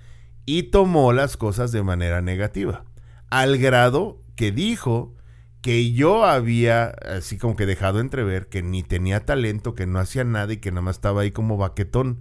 y 0.44 0.64
tomó 0.64 1.12
las 1.12 1.36
cosas 1.36 1.70
de 1.70 1.84
manera 1.84 2.22
negativa, 2.22 2.84
al 3.30 3.58
grado 3.58 4.20
que 4.34 4.50
dijo 4.50 5.14
que 5.62 5.92
yo 5.92 6.24
había 6.24 6.86
así 6.86 7.38
como 7.38 7.56
que 7.56 7.66
dejado 7.66 8.00
entrever 8.00 8.48
que 8.48 8.62
ni 8.62 8.82
tenía 8.82 9.24
talento, 9.24 9.74
que 9.74 9.86
no 9.86 9.98
hacía 9.98 10.24
nada 10.24 10.52
y 10.52 10.58
que 10.58 10.70
nada 10.70 10.82
más 10.82 10.96
estaba 10.96 11.22
ahí 11.22 11.32
como 11.32 11.56
baquetón. 11.56 12.20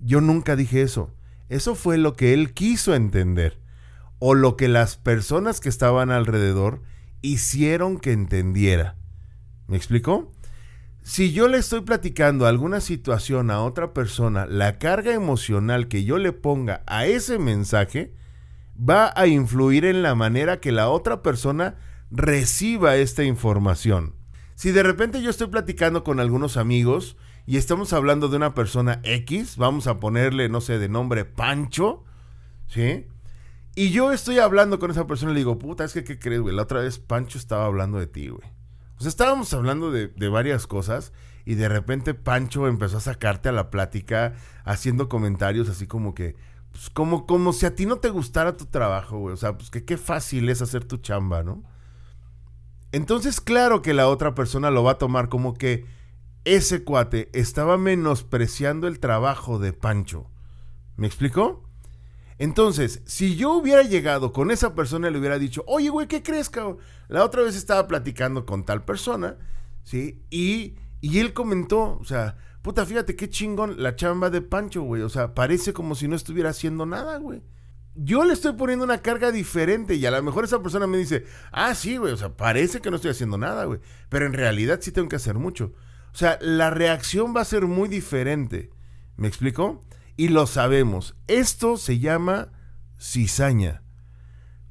Yo 0.00 0.20
nunca 0.20 0.56
dije 0.56 0.82
eso. 0.82 1.14
Eso 1.48 1.74
fue 1.74 1.98
lo 1.98 2.14
que 2.14 2.34
él 2.34 2.52
quiso 2.52 2.94
entender 2.94 3.60
o 4.18 4.34
lo 4.34 4.56
que 4.56 4.68
las 4.68 4.96
personas 4.96 5.60
que 5.60 5.68
estaban 5.68 6.10
alrededor 6.10 6.82
hicieron 7.22 7.98
que 7.98 8.12
entendiera. 8.12 8.96
¿Me 9.66 9.76
explicó? 9.76 10.32
Si 11.02 11.32
yo 11.32 11.48
le 11.48 11.58
estoy 11.58 11.82
platicando 11.82 12.46
alguna 12.46 12.80
situación 12.80 13.50
a 13.50 13.62
otra 13.62 13.92
persona, 13.92 14.46
la 14.46 14.78
carga 14.78 15.12
emocional 15.12 15.86
que 15.86 16.04
yo 16.04 16.16
le 16.16 16.32
ponga 16.32 16.82
a 16.86 17.04
ese 17.04 17.38
mensaje 17.38 18.14
va 18.76 19.12
a 19.14 19.26
influir 19.26 19.84
en 19.84 20.02
la 20.02 20.14
manera 20.14 20.60
que 20.60 20.72
la 20.72 20.88
otra 20.88 21.22
persona 21.22 21.76
reciba 22.14 22.96
esta 22.96 23.24
información. 23.24 24.14
Si 24.54 24.70
de 24.70 24.84
repente 24.84 25.20
yo 25.20 25.30
estoy 25.30 25.48
platicando 25.48 26.04
con 26.04 26.20
algunos 26.20 26.56
amigos 26.56 27.16
y 27.44 27.56
estamos 27.56 27.92
hablando 27.92 28.28
de 28.28 28.36
una 28.36 28.54
persona 28.54 29.00
X, 29.02 29.56
vamos 29.56 29.88
a 29.88 29.98
ponerle, 29.98 30.48
no 30.48 30.60
sé, 30.60 30.78
de 30.78 30.88
nombre 30.88 31.24
Pancho, 31.24 32.04
¿sí? 32.68 33.06
Y 33.74 33.90
yo 33.90 34.12
estoy 34.12 34.38
hablando 34.38 34.78
con 34.78 34.92
esa 34.92 35.08
persona 35.08 35.32
y 35.32 35.34
le 35.34 35.40
digo, 35.40 35.58
puta, 35.58 35.84
es 35.84 35.92
que, 35.92 36.04
¿qué 36.04 36.20
crees, 36.20 36.40
güey? 36.40 36.54
La 36.54 36.62
otra 36.62 36.80
vez 36.80 37.00
Pancho 37.00 37.36
estaba 37.36 37.66
hablando 37.66 37.98
de 37.98 38.06
ti, 38.06 38.28
güey. 38.28 38.48
O 38.96 39.00
sea, 39.00 39.08
estábamos 39.08 39.52
hablando 39.52 39.90
de, 39.90 40.06
de 40.06 40.28
varias 40.28 40.68
cosas 40.68 41.12
y 41.44 41.56
de 41.56 41.68
repente 41.68 42.14
Pancho 42.14 42.68
empezó 42.68 42.98
a 42.98 43.00
sacarte 43.00 43.48
a 43.48 43.52
la 43.52 43.70
plática 43.70 44.34
haciendo 44.64 45.08
comentarios 45.08 45.68
así 45.68 45.88
como 45.88 46.14
que, 46.14 46.36
pues 46.70 46.90
como, 46.90 47.26
como 47.26 47.52
si 47.52 47.66
a 47.66 47.74
ti 47.74 47.86
no 47.86 47.96
te 47.96 48.10
gustara 48.10 48.56
tu 48.56 48.66
trabajo, 48.66 49.18
güey. 49.18 49.34
O 49.34 49.36
sea, 49.36 49.58
pues 49.58 49.70
que 49.70 49.84
qué 49.84 49.96
fácil 49.96 50.48
es 50.48 50.62
hacer 50.62 50.84
tu 50.84 50.98
chamba, 50.98 51.42
¿no? 51.42 51.64
Entonces, 52.94 53.40
claro 53.40 53.82
que 53.82 53.92
la 53.92 54.06
otra 54.06 54.36
persona 54.36 54.70
lo 54.70 54.84
va 54.84 54.92
a 54.92 54.98
tomar 54.98 55.28
como 55.28 55.54
que 55.54 55.84
ese 56.44 56.84
cuate 56.84 57.28
estaba 57.32 57.76
menospreciando 57.76 58.86
el 58.86 59.00
trabajo 59.00 59.58
de 59.58 59.72
Pancho. 59.72 60.30
¿Me 60.94 61.08
explicó? 61.08 61.68
Entonces, 62.38 63.02
si 63.04 63.34
yo 63.34 63.54
hubiera 63.54 63.82
llegado 63.82 64.32
con 64.32 64.52
esa 64.52 64.76
persona 64.76 65.08
y 65.08 65.12
le 65.12 65.18
hubiera 65.18 65.40
dicho, 65.40 65.64
oye, 65.66 65.88
güey, 65.88 66.06
¿qué 66.06 66.22
crees, 66.22 66.48
cabrón? 66.48 66.78
La 67.08 67.24
otra 67.24 67.42
vez 67.42 67.56
estaba 67.56 67.88
platicando 67.88 68.46
con 68.46 68.64
tal 68.64 68.84
persona, 68.84 69.38
¿sí? 69.82 70.22
Y, 70.30 70.76
y 71.00 71.18
él 71.18 71.32
comentó, 71.32 71.98
o 72.00 72.04
sea, 72.04 72.36
puta, 72.62 72.86
fíjate 72.86 73.16
qué 73.16 73.28
chingón 73.28 73.82
la 73.82 73.96
chamba 73.96 74.30
de 74.30 74.40
Pancho, 74.40 74.82
güey. 74.82 75.02
O 75.02 75.08
sea, 75.08 75.34
parece 75.34 75.72
como 75.72 75.96
si 75.96 76.06
no 76.06 76.14
estuviera 76.14 76.50
haciendo 76.50 76.86
nada, 76.86 77.18
güey. 77.18 77.42
Yo 77.96 78.24
le 78.24 78.32
estoy 78.32 78.54
poniendo 78.54 78.84
una 78.84 78.98
carga 78.98 79.30
diferente 79.30 79.94
y 79.94 80.04
a 80.04 80.10
lo 80.10 80.22
mejor 80.22 80.44
esa 80.44 80.60
persona 80.60 80.86
me 80.86 80.98
dice, 80.98 81.24
ah, 81.52 81.74
sí, 81.74 81.96
güey, 81.96 82.12
o 82.12 82.16
sea, 82.16 82.36
parece 82.36 82.80
que 82.80 82.90
no 82.90 82.96
estoy 82.96 83.12
haciendo 83.12 83.38
nada, 83.38 83.64
güey. 83.64 83.80
Pero 84.08 84.26
en 84.26 84.32
realidad 84.32 84.80
sí 84.82 84.90
tengo 84.90 85.08
que 85.08 85.16
hacer 85.16 85.36
mucho. 85.36 85.72
O 86.12 86.16
sea, 86.16 86.38
la 86.40 86.70
reacción 86.70 87.34
va 87.36 87.42
a 87.42 87.44
ser 87.44 87.66
muy 87.66 87.88
diferente. 87.88 88.70
¿Me 89.16 89.28
explico? 89.28 89.84
Y 90.16 90.28
lo 90.28 90.46
sabemos. 90.46 91.16
Esto 91.28 91.76
se 91.76 91.98
llama 92.00 92.52
cizaña. 92.98 93.82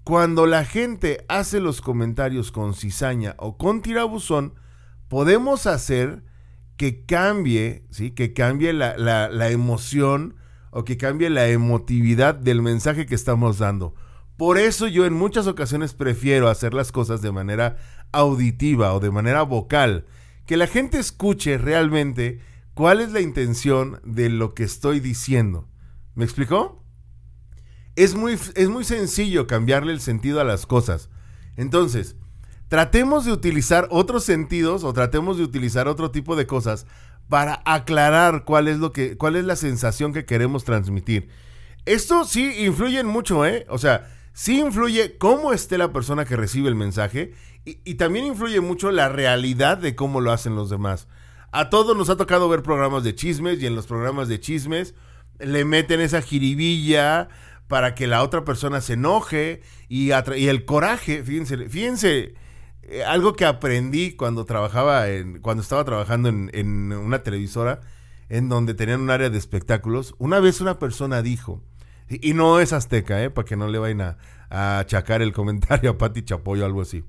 Cuando 0.04 0.46
la 0.46 0.66
gente 0.66 1.24
hace 1.30 1.62
los 1.62 1.80
comentarios 1.80 2.52
con 2.52 2.74
cizaña 2.74 3.36
o 3.38 3.58
con 3.58 3.82
tirabuzón, 3.82 4.56
podemos 5.08 5.66
hacer 5.66 6.24
que 6.76 7.06
cambie, 7.06 7.86
¿sí? 7.90 8.12
Que 8.12 8.34
cambie 8.34 8.74
la, 8.74 8.98
la, 8.98 9.30
la 9.30 9.50
emoción 9.50 10.36
o 10.74 10.84
que 10.84 10.98
cambie 10.98 11.30
la 11.30 11.48
emotividad 11.48 12.36
del 12.36 12.62
mensaje 12.62 13.06
que 13.06 13.16
estamos 13.16 13.60
dando. 13.60 13.94
Por 14.38 14.58
eso 14.58 14.88
yo 14.88 15.06
en 15.06 15.14
muchas 15.14 15.46
ocasiones 15.48 15.94
prefiero 15.94 16.50
hacer 16.50 16.74
las 16.74 16.92
cosas 16.92 17.22
de 17.22 17.32
manera 17.32 17.78
auditiva 18.12 18.94
o 18.94 19.00
de 19.00 19.12
manera 19.12 19.44
vocal. 19.44 20.06
Que 20.48 20.58
la 20.58 20.68
gente 20.68 20.98
escuche 20.98 21.58
realmente 21.58 22.42
cuál 22.74 23.00
es 23.00 23.12
la 23.12 23.22
intención 23.22 24.02
de 24.04 24.30
lo 24.30 24.56
que 24.56 24.64
estoy 24.64 25.00
diciendo. 25.00 25.70
¿Me 26.16 26.26
explicó? 26.26 26.84
Es 27.96 28.16
muy, 28.16 28.34
es 28.56 28.70
muy 28.70 28.84
sencillo 28.84 29.46
cambiarle 29.46 29.94
el 29.94 30.00
sentido 30.02 30.42
a 30.42 30.44
las 30.44 30.66
cosas. 30.66 31.10
Entonces, 31.56 32.16
tratemos 32.68 33.26
de 33.26 33.32
utilizar 33.32 33.88
otros 33.92 34.24
sentidos 34.24 34.84
o 34.84 34.94
tratemos 34.94 35.38
de 35.38 35.44
utilizar 35.44 35.88
otro 35.88 36.10
tipo 36.10 36.36
de 36.36 36.48
cosas 36.48 36.88
para 37.30 37.62
aclarar 37.66 38.44
cuál 38.46 38.68
es 38.68 38.78
lo 38.78 38.92
que 38.92 39.18
cuál 39.18 39.36
es 39.36 39.46
la 39.46 39.56
sensación 39.56 40.14
que 40.14 40.26
queremos 40.26 40.64
transmitir. 40.64 41.30
Esto 41.86 42.26
sí 42.26 42.64
influye 42.66 43.04
mucho, 43.04 43.46
¿eh? 43.46 43.66
O 43.70 43.78
sea, 43.78 44.10
sí 44.34 44.60
influye 44.60 45.18
cómo 45.18 45.54
esté 45.54 45.78
la 45.78 45.92
persona 45.92 46.26
que 46.26 46.36
recibe 46.36 46.70
el 46.70 46.76
mensaje 46.76 47.34
y, 47.66 47.96
también 47.96 48.26
influye 48.26 48.60
mucho 48.60 48.92
la 48.92 49.08
realidad 49.08 49.78
de 49.78 49.96
cómo 49.96 50.20
lo 50.20 50.32
hacen 50.32 50.56
los 50.56 50.70
demás. 50.70 51.08
A 51.52 51.70
todos 51.70 51.96
nos 51.96 52.10
ha 52.10 52.18
tocado 52.18 52.50
ver 52.50 52.62
programas 52.62 53.04
de 53.04 53.16
chismes 53.16 53.62
y 53.62 53.68
en 53.68 53.76
los 53.76 53.88
programas 53.88 54.28
de 54.28 54.40
chismes 54.40 54.96
le 55.40 55.64
meten 55.64 56.02
esa 56.02 56.22
jiribilla 56.22 57.30
para 57.68 57.96
que 57.96 58.08
la 58.08 58.22
otra 58.22 58.44
persona 58.44 58.82
se 58.82 58.94
enoje 58.94 59.62
y, 59.88 60.12
y 60.12 60.48
el 60.48 60.66
coraje, 60.66 61.24
fíjense, 61.24 61.70
fíjense, 61.70 62.34
eh, 62.90 63.04
algo 63.04 63.34
que 63.34 63.46
aprendí 63.46 64.14
cuando 64.14 64.46
trabajaba 64.46 65.10
en, 65.10 65.40
cuando 65.40 65.64
estaba 65.64 65.86
trabajando 65.86 66.30
en, 66.30 66.50
en, 66.54 66.92
una 66.92 67.24
televisora 67.24 67.82
en 68.30 68.50
donde 68.50 68.74
tenían 68.74 69.02
un 69.02 69.10
área 69.10 69.30
de 69.30 69.38
espectáculos, 69.38 70.16
una 70.18 70.40
vez 70.40 70.62
una 70.62 70.80
persona 70.80 71.22
dijo, 71.22 71.62
y, 72.10 72.34
no 72.34 72.60
es 72.60 72.74
azteca, 72.74 73.24
eh, 73.24 73.30
para 73.30 73.46
que 73.46 73.56
no 73.56 73.68
le 73.68 73.80
vayan 73.80 74.02
a, 74.02 74.18
a 74.50 74.80
achacar 74.80 75.22
el 75.22 75.34
comentario 75.34 75.92
a 75.92 75.98
Pati 75.98 76.24
Chapoyo 76.24 76.64
o 76.64 76.66
algo 76.66 76.82
así. 76.82 77.04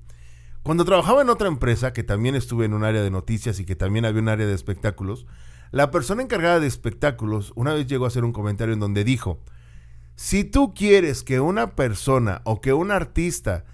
Cuando 0.63 0.85
trabajaba 0.85 1.23
en 1.23 1.29
otra 1.29 1.49
empresa, 1.49 1.93
que 1.93 2.05
también 2.05 2.35
estuve 2.35 2.65
en 2.65 2.73
un 2.73 2.85
área 2.85 3.03
de 3.03 3.11
noticias 3.11 3.61
y 3.61 3.67
que 3.67 3.77
también 3.77 4.05
había 4.05 4.23
un 4.23 4.29
área 4.29 4.47
de 4.47 4.55
espectáculos, 4.55 5.27
la 5.73 5.91
persona 5.91 6.23
encargada 6.23 6.61
de 6.61 6.69
espectáculos 6.69 7.53
una 7.57 7.75
vez 7.75 7.87
llegó 7.87 8.05
a 8.05 8.09
hacer 8.09 8.25
un 8.25 8.33
comentario 8.33 8.75
en 8.75 8.81
donde 8.81 9.05
dijo, 9.05 9.41
si 10.17 10.45
tú 10.45 10.73
quieres 10.73 11.25
que 11.25 11.41
una 11.41 11.75
persona 11.75 12.41
o 12.45 12.61
que 12.61 12.73
un 12.73 12.93
artista 12.93 13.65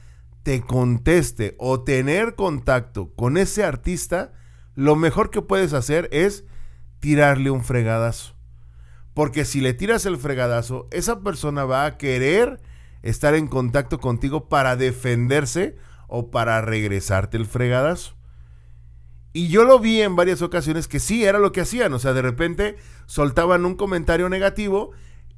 te 0.42 0.62
conteste 0.62 1.55
o 1.59 1.83
tener 1.83 2.35
contacto 2.35 3.12
con 3.14 3.37
ese 3.37 3.64
artista, 3.64 4.33
lo 4.74 4.96
mejor 4.96 5.31
que 5.31 5.42
puedes 5.42 5.72
hacer 5.72 6.09
es 6.12 6.44
tirarle 7.00 7.50
un 7.50 7.64
fregadazo. 7.64 8.35
Porque 9.14 9.44
si 9.44 9.61
le 9.61 9.74
tiras 9.74 10.07
el 10.07 10.16
fregadazo, 10.16 10.88
esa 10.92 11.20
persona 11.20 11.64
va 11.64 11.85
a 11.85 11.98
querer 11.98 12.61
estar 13.03 13.35
en 13.35 13.48
contacto 13.48 13.98
contigo 13.98 14.48
para 14.48 14.76
defenderse 14.76 15.76
o 16.09 16.31
para 16.31 16.61
regresarte 16.61 17.37
el 17.37 17.46
fregadazo. 17.46 18.14
Y 19.33 19.48
yo 19.48 19.64
lo 19.64 19.79
vi 19.79 20.03
en 20.03 20.16
varias 20.16 20.42
ocasiones 20.42 20.88
que 20.88 20.98
sí 20.98 21.24
era 21.24 21.38
lo 21.38 21.53
que 21.53 21.61
hacían. 21.61 21.92
O 21.92 21.98
sea, 21.98 22.12
de 22.12 22.22
repente 22.22 22.76
soltaban 23.07 23.64
un 23.64 23.76
comentario 23.76 24.29
negativo, 24.29 24.90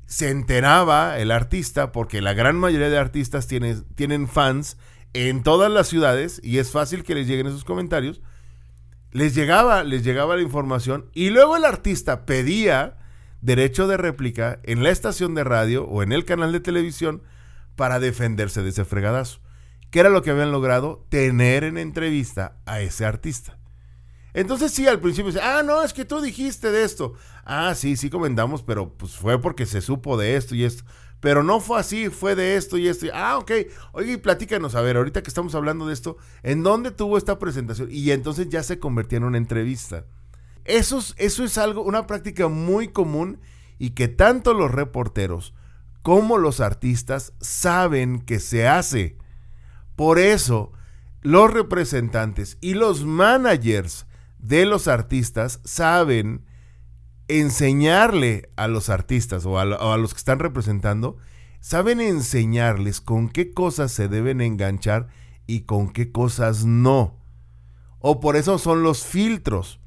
se 0.06 0.30
enteraba 0.30 1.18
el 1.18 1.30
artista, 1.30 1.92
porque 1.92 2.20
la 2.20 2.34
gran 2.34 2.56
mayoría 2.56 2.90
de 2.90 2.98
artistas 2.98 3.46
tiene, 3.46 3.76
tienen 3.94 4.28
fans 4.28 4.76
en 5.14 5.42
todas 5.42 5.70
las 5.70 5.88
ciudades 5.88 6.40
y 6.42 6.58
es 6.58 6.70
fácil 6.70 7.04
que 7.04 7.14
les 7.14 7.26
lleguen 7.26 7.46
esos 7.46 7.64
comentarios. 7.64 8.20
Les 9.10 9.34
llegaba, 9.34 9.84
les 9.84 10.04
llegaba 10.04 10.36
la 10.36 10.42
información 10.42 11.10
y 11.12 11.30
luego 11.30 11.56
el 11.56 11.64
artista 11.64 12.24
pedía 12.24 12.96
derecho 13.42 13.86
de 13.86 13.96
réplica 13.96 14.60
en 14.62 14.82
la 14.82 14.90
estación 14.90 15.34
de 15.34 15.44
radio 15.44 15.84
o 15.84 16.02
en 16.02 16.12
el 16.12 16.24
canal 16.24 16.52
de 16.52 16.60
televisión 16.60 17.22
para 17.76 18.00
defenderse 18.00 18.62
de 18.62 18.70
ese 18.70 18.84
fregadazo. 18.84 19.40
¿Qué 19.90 20.00
era 20.00 20.08
lo 20.08 20.22
que 20.22 20.30
habían 20.30 20.52
logrado? 20.52 21.04
Tener 21.10 21.64
en 21.64 21.76
entrevista 21.76 22.56
a 22.64 22.80
ese 22.80 23.04
artista. 23.04 23.58
Entonces 24.32 24.72
sí, 24.72 24.86
al 24.86 25.00
principio 25.00 25.30
dice, 25.30 25.44
ah, 25.44 25.62
no, 25.62 25.82
es 25.82 25.92
que 25.92 26.06
tú 26.06 26.22
dijiste 26.22 26.70
de 26.70 26.84
esto. 26.84 27.14
Ah, 27.44 27.74
sí, 27.74 27.96
sí 27.96 28.10
comentamos, 28.10 28.62
pero 28.62 28.92
pues 28.94 29.12
fue 29.12 29.40
porque 29.40 29.66
se 29.66 29.80
supo 29.80 30.16
de 30.16 30.36
esto 30.36 30.54
y 30.54 30.64
esto. 30.64 30.84
Pero 31.20 31.44
no 31.44 31.60
fue 31.60 31.78
así, 31.78 32.08
fue 32.08 32.34
de 32.34 32.56
esto 32.56 32.78
y 32.78 32.88
esto. 32.88 33.06
Ah, 33.14 33.38
ok. 33.38 33.52
Oye, 33.92 34.18
platícanos, 34.18 34.74
a 34.74 34.80
ver, 34.80 34.96
ahorita 34.96 35.22
que 35.22 35.30
estamos 35.30 35.54
hablando 35.54 35.86
de 35.86 35.94
esto, 35.94 36.16
¿en 36.42 36.62
dónde 36.64 36.90
tuvo 36.90 37.16
esta 37.16 37.38
presentación? 37.38 37.88
Y 37.92 38.10
entonces 38.10 38.48
ya 38.48 38.62
se 38.62 38.80
convertía 38.80 39.18
en 39.18 39.24
una 39.24 39.38
entrevista. 39.38 40.04
Eso 40.64 40.98
es, 40.98 41.14
eso 41.18 41.44
es 41.44 41.58
algo, 41.58 41.82
una 41.82 42.06
práctica 42.06 42.48
muy 42.48 42.88
común 42.88 43.40
y 43.78 43.90
que 43.90 44.08
tanto 44.08 44.54
los 44.54 44.70
reporteros 44.70 45.54
como 46.02 46.38
los 46.38 46.60
artistas 46.60 47.32
saben 47.40 48.20
que 48.20 48.40
se 48.40 48.66
hace. 48.66 49.16
Por 49.94 50.18
eso, 50.18 50.72
los 51.20 51.52
representantes 51.52 52.58
y 52.60 52.74
los 52.74 53.04
managers 53.04 54.06
de 54.38 54.66
los 54.66 54.88
artistas 54.88 55.60
saben 55.64 56.44
enseñarle 57.40 58.50
a 58.56 58.68
los 58.68 58.88
artistas 58.88 59.46
o 59.46 59.58
a, 59.58 59.96
los 59.96 60.12
que 60.12 60.18
están 60.18 60.38
representando, 60.38 61.16
saben 61.60 62.00
enseñarles 62.00 63.00
con 63.00 63.28
qué 63.28 63.52
cosas 63.52 63.92
se 63.92 64.08
deben 64.08 64.40
enganchar 64.40 65.08
y 65.46 65.60
con 65.62 65.90
qué 65.90 66.12
cosas 66.12 66.64
no. 66.64 67.18
O 67.98 68.20
por 68.20 68.36
eso 68.36 68.58
son 68.58 68.82
los 68.82 69.04
filtros. 69.04 69.80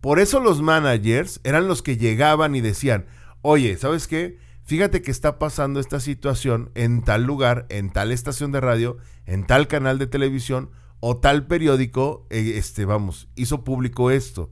Por 0.00 0.20
eso 0.20 0.40
los 0.40 0.62
managers 0.62 1.40
eran 1.44 1.68
los 1.68 1.82
que 1.82 1.96
llegaban 1.96 2.54
y 2.54 2.60
decían, 2.60 3.06
oye, 3.42 3.76
¿sabes 3.76 4.06
qué? 4.06 4.38
Fíjate 4.62 5.02
que 5.02 5.10
está 5.10 5.38
pasando 5.38 5.80
esta 5.80 6.00
situación 6.00 6.70
en 6.74 7.02
tal 7.02 7.24
lugar, 7.24 7.66
en 7.68 7.92
tal 7.92 8.10
estación 8.12 8.52
de 8.52 8.60
radio, 8.60 8.98
en 9.24 9.46
tal 9.46 9.68
canal 9.68 9.98
de 9.98 10.06
televisión 10.06 10.70
o 11.00 11.18
tal 11.18 11.46
periódico, 11.46 12.26
este, 12.30 12.84
vamos, 12.84 13.28
hizo 13.36 13.64
público 13.64 14.10
esto. 14.10 14.50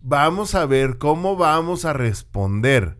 Vamos 0.00 0.54
a 0.54 0.66
ver 0.66 0.98
cómo 0.98 1.36
vamos 1.36 1.84
a 1.84 1.92
responder. 1.92 2.98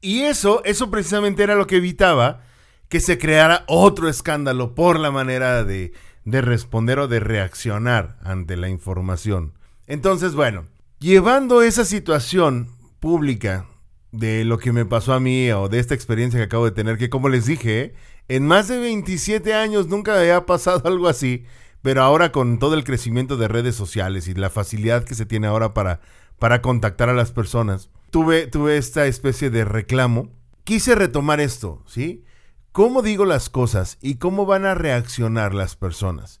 Y 0.00 0.22
eso, 0.22 0.62
eso 0.64 0.90
precisamente 0.90 1.42
era 1.42 1.54
lo 1.54 1.66
que 1.66 1.76
evitaba 1.76 2.42
que 2.88 3.00
se 3.00 3.18
creara 3.18 3.64
otro 3.66 4.08
escándalo 4.08 4.74
por 4.74 5.00
la 5.00 5.10
manera 5.10 5.64
de, 5.64 5.92
de 6.24 6.40
responder 6.40 6.98
o 6.98 7.08
de 7.08 7.20
reaccionar 7.20 8.18
ante 8.22 8.56
la 8.56 8.68
información. 8.68 9.54
Entonces, 9.86 10.34
bueno, 10.34 10.66
llevando 10.98 11.62
esa 11.62 11.84
situación 11.84 12.68
pública 13.00 13.66
de 14.12 14.44
lo 14.44 14.58
que 14.58 14.72
me 14.72 14.84
pasó 14.84 15.12
a 15.12 15.20
mí 15.20 15.50
o 15.50 15.68
de 15.68 15.78
esta 15.80 15.94
experiencia 15.94 16.38
que 16.38 16.44
acabo 16.44 16.64
de 16.64 16.70
tener, 16.70 16.98
que 16.98 17.10
como 17.10 17.28
les 17.28 17.46
dije, 17.46 17.94
en 18.28 18.46
más 18.46 18.68
de 18.68 18.78
27 18.78 19.54
años 19.54 19.88
nunca 19.88 20.18
había 20.18 20.46
pasado 20.46 20.82
algo 20.88 21.08
así, 21.08 21.44
Pero 21.84 22.02
ahora 22.02 22.32
con 22.32 22.58
todo 22.58 22.72
el 22.76 22.82
crecimiento 22.82 23.36
de 23.36 23.46
redes 23.46 23.76
sociales 23.76 24.26
y 24.26 24.32
la 24.32 24.48
facilidad 24.48 25.04
que 25.04 25.14
se 25.14 25.26
tiene 25.26 25.48
ahora 25.48 25.74
para, 25.74 26.00
para 26.38 26.62
contactar 26.62 27.10
a 27.10 27.12
las 27.12 27.30
personas, 27.30 27.90
tuve, 28.08 28.46
tuve 28.46 28.78
esta 28.78 29.04
especie 29.04 29.50
de 29.50 29.66
reclamo. 29.66 30.30
Quise 30.64 30.94
retomar 30.94 31.40
esto, 31.40 31.82
¿sí? 31.86 32.24
¿Cómo 32.72 33.02
digo 33.02 33.26
las 33.26 33.50
cosas 33.50 33.98
y 34.00 34.14
cómo 34.14 34.46
van 34.46 34.64
a 34.64 34.74
reaccionar 34.74 35.52
las 35.52 35.76
personas? 35.76 36.40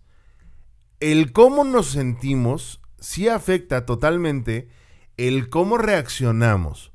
El 0.98 1.32
cómo 1.32 1.62
nos 1.62 1.88
sentimos 1.88 2.80
sí 2.98 3.28
afecta 3.28 3.84
totalmente 3.84 4.68
el 5.18 5.50
cómo 5.50 5.76
reaccionamos. 5.76 6.90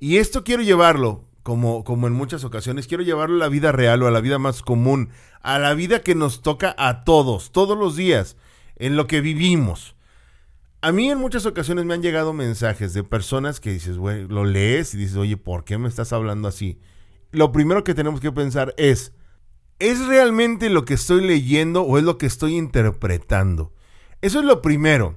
Y 0.00 0.16
esto 0.16 0.42
quiero 0.42 0.62
llevarlo, 0.62 1.26
como, 1.44 1.84
como 1.84 2.06
en 2.08 2.14
muchas 2.14 2.42
ocasiones, 2.42 2.88
quiero 2.88 3.04
llevarlo 3.04 3.36
a 3.36 3.38
la 3.38 3.48
vida 3.48 3.70
real 3.70 4.02
o 4.02 4.08
a 4.08 4.10
la 4.10 4.22
vida 4.22 4.38
más 4.38 4.62
común, 4.62 5.10
a 5.42 5.58
la 5.58 5.74
vida 5.74 6.00
que 6.00 6.14
nos 6.14 6.40
toca 6.40 6.74
a 6.78 7.04
todos, 7.04 7.52
todos 7.52 7.78
los 7.78 7.94
días, 7.94 8.36
en 8.76 8.96
lo 8.96 9.06
que 9.06 9.20
vivimos. 9.20 9.94
A 10.80 10.90
mí 10.90 11.10
en 11.10 11.18
muchas 11.18 11.44
ocasiones 11.44 11.84
me 11.84 11.92
han 11.92 12.02
llegado 12.02 12.32
mensajes 12.32 12.94
de 12.94 13.04
personas 13.04 13.60
que 13.60 13.72
dices, 13.72 13.98
güey, 13.98 14.26
lo 14.26 14.44
lees 14.44 14.94
y 14.94 14.98
dices, 14.98 15.16
oye, 15.16 15.36
¿por 15.36 15.64
qué 15.64 15.76
me 15.76 15.88
estás 15.88 16.14
hablando 16.14 16.48
así? 16.48 16.80
Lo 17.30 17.52
primero 17.52 17.84
que 17.84 17.94
tenemos 17.94 18.20
que 18.20 18.32
pensar 18.32 18.74
es, 18.78 19.12
¿es 19.78 20.06
realmente 20.06 20.70
lo 20.70 20.86
que 20.86 20.94
estoy 20.94 21.26
leyendo 21.26 21.82
o 21.82 21.98
es 21.98 22.04
lo 22.04 22.16
que 22.16 22.26
estoy 22.26 22.56
interpretando? 22.56 23.74
Eso 24.22 24.38
es 24.38 24.46
lo 24.46 24.62
primero. 24.62 25.12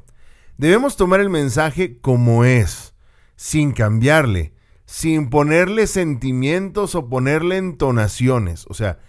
Debemos 0.57 0.97
tomar 0.97 1.21
el 1.21 1.29
mensaje 1.29 1.99
como 2.01 2.43
es, 2.43 2.93
sin 3.37 3.71
cambiarle, 3.71 4.56
sin 4.87 5.29
ponerle 5.29 5.85
sentimientos 5.85 6.95
o 6.95 7.09
ponerle 7.09 7.57
entonaciones. 7.57 8.65
O 8.69 8.73
sea, 8.73 8.99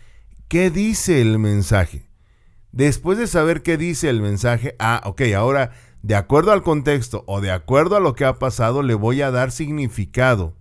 ¿qué 0.49 0.71
dice 0.71 1.23
el 1.23 1.39
mensaje? 1.39 2.11
Después 2.73 3.17
de 3.17 3.29
saber 3.29 3.63
qué 3.63 3.79
dice 3.79 4.11
el 4.11 4.21
mensaje, 4.21 4.75
ah, 4.81 5.01
ok, 5.05 5.23
ahora, 5.37 5.71
de 6.03 6.17
acuerdo 6.17 6.51
al 6.51 6.65
contexto 6.65 7.23
o 7.27 7.41
de 7.41 7.53
acuerdo 7.53 7.97
a 7.97 8.01
lo 8.01 8.15
que 8.15 8.25
ha 8.25 8.41
pasado, 8.41 8.83
le 8.83 8.95
voy 8.95 9.23
a 9.23 9.31
dar 9.31 9.53
significado. 9.53 10.57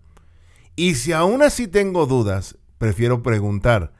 Y 0.76 0.96
si 0.96 1.14
aún 1.14 1.42
así 1.42 1.68
tengo 1.68 2.06
dudas, 2.06 2.58
prefiero 2.78 3.24
preguntar. 3.24 3.94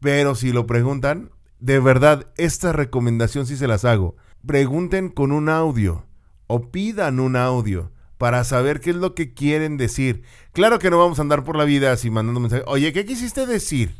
Pero 0.00 0.34
si 0.34 0.52
lo 0.52 0.66
preguntan, 0.66 1.30
de 1.60 1.80
verdad, 1.80 2.26
esta 2.36 2.72
recomendación 2.72 3.46
sí 3.46 3.56
se 3.56 3.68
las 3.68 3.86
hago. 3.86 4.16
Pregunten 4.46 5.08
con 5.08 5.32
un 5.32 5.48
audio 5.48 6.06
o 6.46 6.70
pidan 6.70 7.20
un 7.20 7.36
audio 7.36 7.90
para 8.18 8.42
saber 8.44 8.80
qué 8.80 8.90
es 8.90 8.96
lo 8.96 9.14
que 9.14 9.32
quieren 9.32 9.76
decir. 9.76 10.22
Claro 10.52 10.78
que 10.78 10.90
no 10.90 10.98
vamos 10.98 11.18
a 11.18 11.22
andar 11.22 11.44
por 11.44 11.56
la 11.56 11.64
vida 11.64 11.92
así 11.92 12.10
mandando 12.10 12.40
mensajes. 12.40 12.66
Oye, 12.68 12.92
¿qué 12.92 13.06
quisiste 13.06 13.46
decir? 13.46 13.94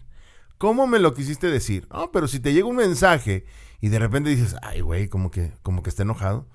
¿Cómo 0.59 0.89
me 0.89 0.99
lo 0.99 1.15
quisiste 1.15 1.47
decir? 1.47 1.87
No, 1.93 2.11
pero 2.11 2.27
si 2.27 2.41
te 2.41 2.53
llega 2.53 2.67
un 2.67 2.77
mensaje 2.77 3.45
y 3.81 3.89
de 3.89 3.99
repente 4.01 4.31
dices, 4.31 4.57
ay, 4.61 4.81
güey, 4.81 5.09
como 5.09 5.31
que, 5.31 5.53
como 5.63 5.85
que 5.85 5.91
está 5.91 6.03
enojado, 6.03 6.49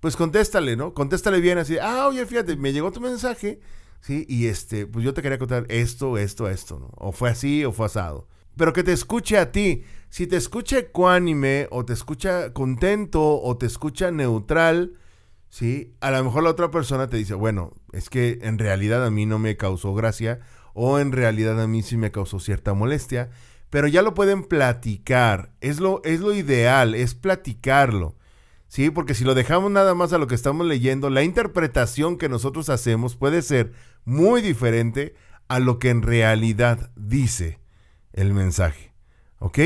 pues 0.00 0.16
contéstale, 0.16 0.74
¿no? 0.74 0.94
Contéstale 0.94 1.40
bien 1.40 1.58
así, 1.58 1.76
ah, 1.78 2.08
oye, 2.08 2.24
fíjate, 2.24 2.56
me 2.56 2.72
llegó 2.72 2.90
tu 2.92 3.00
mensaje, 3.00 3.60
¿sí? 4.00 4.24
Y 4.26 4.46
este, 4.46 4.86
pues 4.86 5.04
yo 5.04 5.12
te 5.12 5.20
quería 5.20 5.38
contar 5.38 5.66
esto, 5.68 6.16
esto, 6.16 6.48
esto, 6.48 6.78
¿no? 6.78 6.90
O 6.96 7.12
fue 7.12 7.28
así 7.28 7.62
o 7.66 7.72
fue 7.72 7.86
asado. 7.86 8.26
Pero 8.56 8.72
que 8.72 8.82
te 8.82 8.92
escuche 8.92 9.38
a 9.38 9.52
ti. 9.52 9.84
Si 10.08 10.26
te 10.26 10.36
escucha 10.36 10.78
ecuánime 10.78 11.68
o 11.70 11.84
te 11.84 11.92
escucha 11.92 12.52
contento 12.52 13.40
o 13.40 13.56
te 13.56 13.66
escucha 13.66 14.10
neutral, 14.10 14.98
¿sí? 15.52 15.94
A 16.00 16.10
lo 16.10 16.24
mejor 16.24 16.42
la 16.42 16.50
otra 16.50 16.70
persona 16.70 17.08
te 17.08 17.18
dice, 17.18 17.34
bueno, 17.34 17.74
es 17.92 18.08
que 18.08 18.38
en 18.40 18.58
realidad 18.58 19.04
a 19.04 19.10
mí 19.10 19.26
no 19.26 19.38
me 19.38 19.58
causó 19.58 19.94
gracia 19.94 20.40
o 20.72 20.98
en 20.98 21.12
realidad 21.12 21.60
a 21.60 21.68
mí 21.68 21.82
sí 21.82 21.98
me 21.98 22.10
causó 22.10 22.40
cierta 22.40 22.72
molestia, 22.72 23.28
pero 23.68 23.86
ya 23.86 24.00
lo 24.00 24.14
pueden 24.14 24.44
platicar, 24.44 25.52
es 25.60 25.78
lo, 25.78 26.02
es 26.04 26.20
lo 26.20 26.32
ideal, 26.32 26.94
es 26.94 27.14
platicarlo, 27.14 28.16
¿sí? 28.66 28.90
Porque 28.90 29.12
si 29.14 29.24
lo 29.24 29.34
dejamos 29.34 29.70
nada 29.70 29.94
más 29.94 30.14
a 30.14 30.18
lo 30.18 30.26
que 30.26 30.34
estamos 30.34 30.66
leyendo, 30.66 31.10
la 31.10 31.22
interpretación 31.22 32.16
que 32.16 32.30
nosotros 32.30 32.70
hacemos 32.70 33.16
puede 33.16 33.42
ser 33.42 33.72
muy 34.06 34.40
diferente 34.40 35.14
a 35.48 35.58
lo 35.58 35.78
que 35.78 35.90
en 35.90 36.00
realidad 36.00 36.90
dice 36.96 37.60
el 38.14 38.32
mensaje, 38.32 38.94
¿ok? 39.38 39.58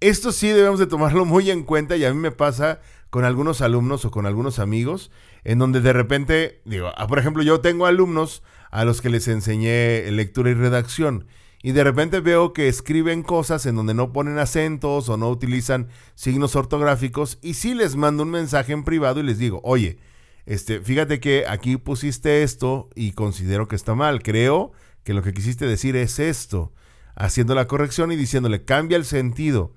Esto 0.00 0.32
sí 0.32 0.48
debemos 0.48 0.78
de 0.78 0.86
tomarlo 0.86 1.26
muy 1.26 1.50
en 1.50 1.64
cuenta 1.64 1.96
y 1.96 2.06
a 2.06 2.14
mí 2.14 2.18
me 2.18 2.30
pasa 2.30 2.80
con 3.10 3.24
algunos 3.24 3.60
alumnos 3.60 4.04
o 4.04 4.10
con 4.10 4.26
algunos 4.26 4.58
amigos, 4.58 5.10
en 5.44 5.58
donde 5.58 5.80
de 5.80 5.92
repente, 5.92 6.60
digo, 6.64 6.90
ah, 6.96 7.06
por 7.06 7.18
ejemplo, 7.18 7.42
yo 7.42 7.60
tengo 7.60 7.86
alumnos 7.86 8.42
a 8.70 8.84
los 8.84 9.00
que 9.00 9.10
les 9.10 9.28
enseñé 9.28 10.10
lectura 10.10 10.50
y 10.50 10.54
redacción, 10.54 11.26
y 11.62 11.72
de 11.72 11.84
repente 11.84 12.20
veo 12.20 12.52
que 12.52 12.68
escriben 12.68 13.22
cosas 13.22 13.66
en 13.66 13.74
donde 13.74 13.94
no 13.94 14.12
ponen 14.12 14.38
acentos 14.38 15.08
o 15.08 15.16
no 15.16 15.28
utilizan 15.28 15.88
signos 16.14 16.54
ortográficos, 16.54 17.38
y 17.42 17.54
sí 17.54 17.74
les 17.74 17.96
mando 17.96 18.22
un 18.22 18.30
mensaje 18.30 18.72
en 18.72 18.84
privado 18.84 19.20
y 19.20 19.24
les 19.24 19.38
digo, 19.38 19.60
oye, 19.64 19.98
este, 20.46 20.80
fíjate 20.80 21.20
que 21.20 21.44
aquí 21.46 21.76
pusiste 21.76 22.42
esto 22.42 22.88
y 22.94 23.12
considero 23.12 23.68
que 23.68 23.76
está 23.76 23.94
mal, 23.94 24.22
creo 24.22 24.72
que 25.02 25.14
lo 25.14 25.22
que 25.22 25.32
quisiste 25.32 25.66
decir 25.66 25.96
es 25.96 26.18
esto, 26.18 26.72
haciendo 27.16 27.54
la 27.54 27.66
corrección 27.66 28.12
y 28.12 28.16
diciéndole, 28.16 28.64
cambia 28.64 28.96
el 28.96 29.04
sentido. 29.04 29.72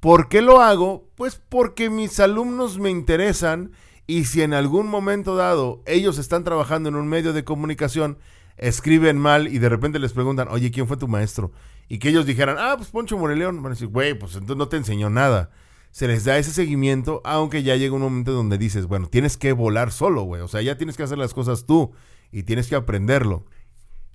¿Por 0.00 0.28
qué 0.28 0.42
lo 0.42 0.60
hago? 0.60 1.08
Pues 1.16 1.40
porque 1.48 1.90
mis 1.90 2.20
alumnos 2.20 2.78
me 2.78 2.90
interesan 2.90 3.72
y 4.06 4.26
si 4.26 4.42
en 4.42 4.54
algún 4.54 4.86
momento 4.86 5.34
dado 5.34 5.82
ellos 5.86 6.18
están 6.18 6.44
trabajando 6.44 6.88
en 6.88 6.94
un 6.94 7.08
medio 7.08 7.32
de 7.32 7.44
comunicación, 7.44 8.18
escriben 8.56 9.18
mal 9.18 9.48
y 9.48 9.58
de 9.58 9.68
repente 9.68 9.98
les 9.98 10.12
preguntan, 10.12 10.48
oye, 10.48 10.70
¿quién 10.70 10.86
fue 10.86 10.96
tu 10.96 11.08
maestro? 11.08 11.52
Y 11.88 11.98
que 11.98 12.10
ellos 12.10 12.26
dijeran, 12.26 12.56
ah, 12.58 12.74
pues 12.76 12.90
Poncho 12.90 13.18
Moreleón, 13.18 13.62
van 13.62 13.74
güey, 13.90 14.14
pues 14.14 14.34
entonces 14.34 14.56
no 14.56 14.68
te 14.68 14.76
enseñó 14.76 15.10
nada. 15.10 15.50
Se 15.90 16.06
les 16.06 16.24
da 16.24 16.38
ese 16.38 16.52
seguimiento, 16.52 17.20
aunque 17.24 17.62
ya 17.62 17.74
llega 17.74 17.94
un 17.94 18.02
momento 18.02 18.32
donde 18.32 18.58
dices, 18.58 18.86
bueno, 18.86 19.08
tienes 19.08 19.36
que 19.36 19.52
volar 19.52 19.90
solo, 19.90 20.22
güey. 20.22 20.42
O 20.42 20.48
sea, 20.48 20.62
ya 20.62 20.76
tienes 20.76 20.96
que 20.96 21.02
hacer 21.02 21.18
las 21.18 21.34
cosas 21.34 21.64
tú 21.64 21.92
y 22.30 22.44
tienes 22.44 22.68
que 22.68 22.76
aprenderlo. 22.76 23.46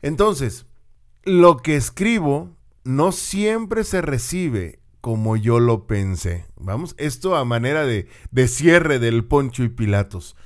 Entonces, 0.01 0.65
lo 1.23 1.57
que 1.57 1.75
escribo 1.75 2.55
no 2.83 3.11
siempre 3.11 3.83
se 3.83 4.01
recibe 4.01 4.82
como 5.03 5.35
yo 5.35 5.59
lo 5.59 5.85
pensé. 5.85 6.45
Vamos, 6.55 6.95
esto 6.97 7.35
a 7.35 7.43
manera 7.43 7.85
de, 7.85 8.07
de 8.31 8.47
cierre 8.47 8.99
del 8.99 9.25
Poncho 9.25 9.63
y 9.63 9.67
Pilatos. 9.67 10.37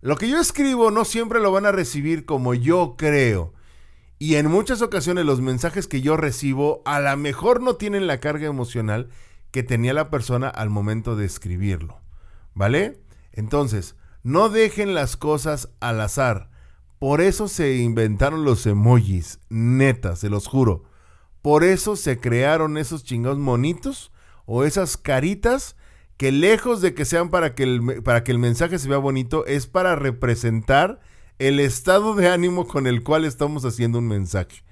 Lo 0.00 0.16
que 0.16 0.26
yo 0.26 0.40
escribo 0.40 0.90
no 0.90 1.04
siempre 1.04 1.38
lo 1.38 1.52
van 1.52 1.66
a 1.66 1.70
recibir 1.70 2.24
como 2.24 2.54
yo 2.54 2.94
creo. 2.96 3.52
Y 4.18 4.36
en 4.36 4.50
muchas 4.50 4.80
ocasiones 4.80 5.26
los 5.26 5.42
mensajes 5.42 5.86
que 5.86 6.00
yo 6.00 6.16
recibo 6.16 6.80
a 6.86 6.98
lo 7.00 7.14
mejor 7.18 7.60
no 7.60 7.76
tienen 7.76 8.06
la 8.06 8.18
carga 8.18 8.46
emocional 8.46 9.10
que 9.50 9.62
tenía 9.62 9.92
la 9.92 10.08
persona 10.08 10.48
al 10.48 10.70
momento 10.70 11.14
de 11.14 11.26
escribirlo. 11.26 12.00
¿Vale? 12.54 12.98
Entonces, 13.32 13.96
no 14.22 14.48
dejen 14.48 14.94
las 14.94 15.18
cosas 15.18 15.68
al 15.80 16.00
azar. 16.00 16.48
Por 16.98 17.20
eso 17.20 17.48
se 17.48 17.76
inventaron 17.76 18.44
los 18.44 18.64
emojis. 18.64 19.40
Neta, 19.50 20.16
se 20.16 20.30
los 20.30 20.46
juro. 20.46 20.84
Por 21.46 21.62
eso 21.62 21.94
se 21.94 22.18
crearon 22.18 22.76
esos 22.76 23.04
chingados 23.04 23.38
monitos 23.38 24.10
o 24.46 24.64
esas 24.64 24.96
caritas 24.96 25.76
que 26.16 26.32
lejos 26.32 26.80
de 26.80 26.92
que 26.92 27.04
sean 27.04 27.30
para 27.30 27.54
que, 27.54 27.62
el, 27.62 28.02
para 28.02 28.24
que 28.24 28.32
el 28.32 28.40
mensaje 28.40 28.80
se 28.80 28.88
vea 28.88 28.98
bonito, 28.98 29.46
es 29.46 29.68
para 29.68 29.94
representar 29.94 30.98
el 31.38 31.60
estado 31.60 32.16
de 32.16 32.28
ánimo 32.30 32.66
con 32.66 32.88
el 32.88 33.04
cual 33.04 33.24
estamos 33.24 33.64
haciendo 33.64 34.00
un 34.00 34.08
mensaje. 34.08 34.64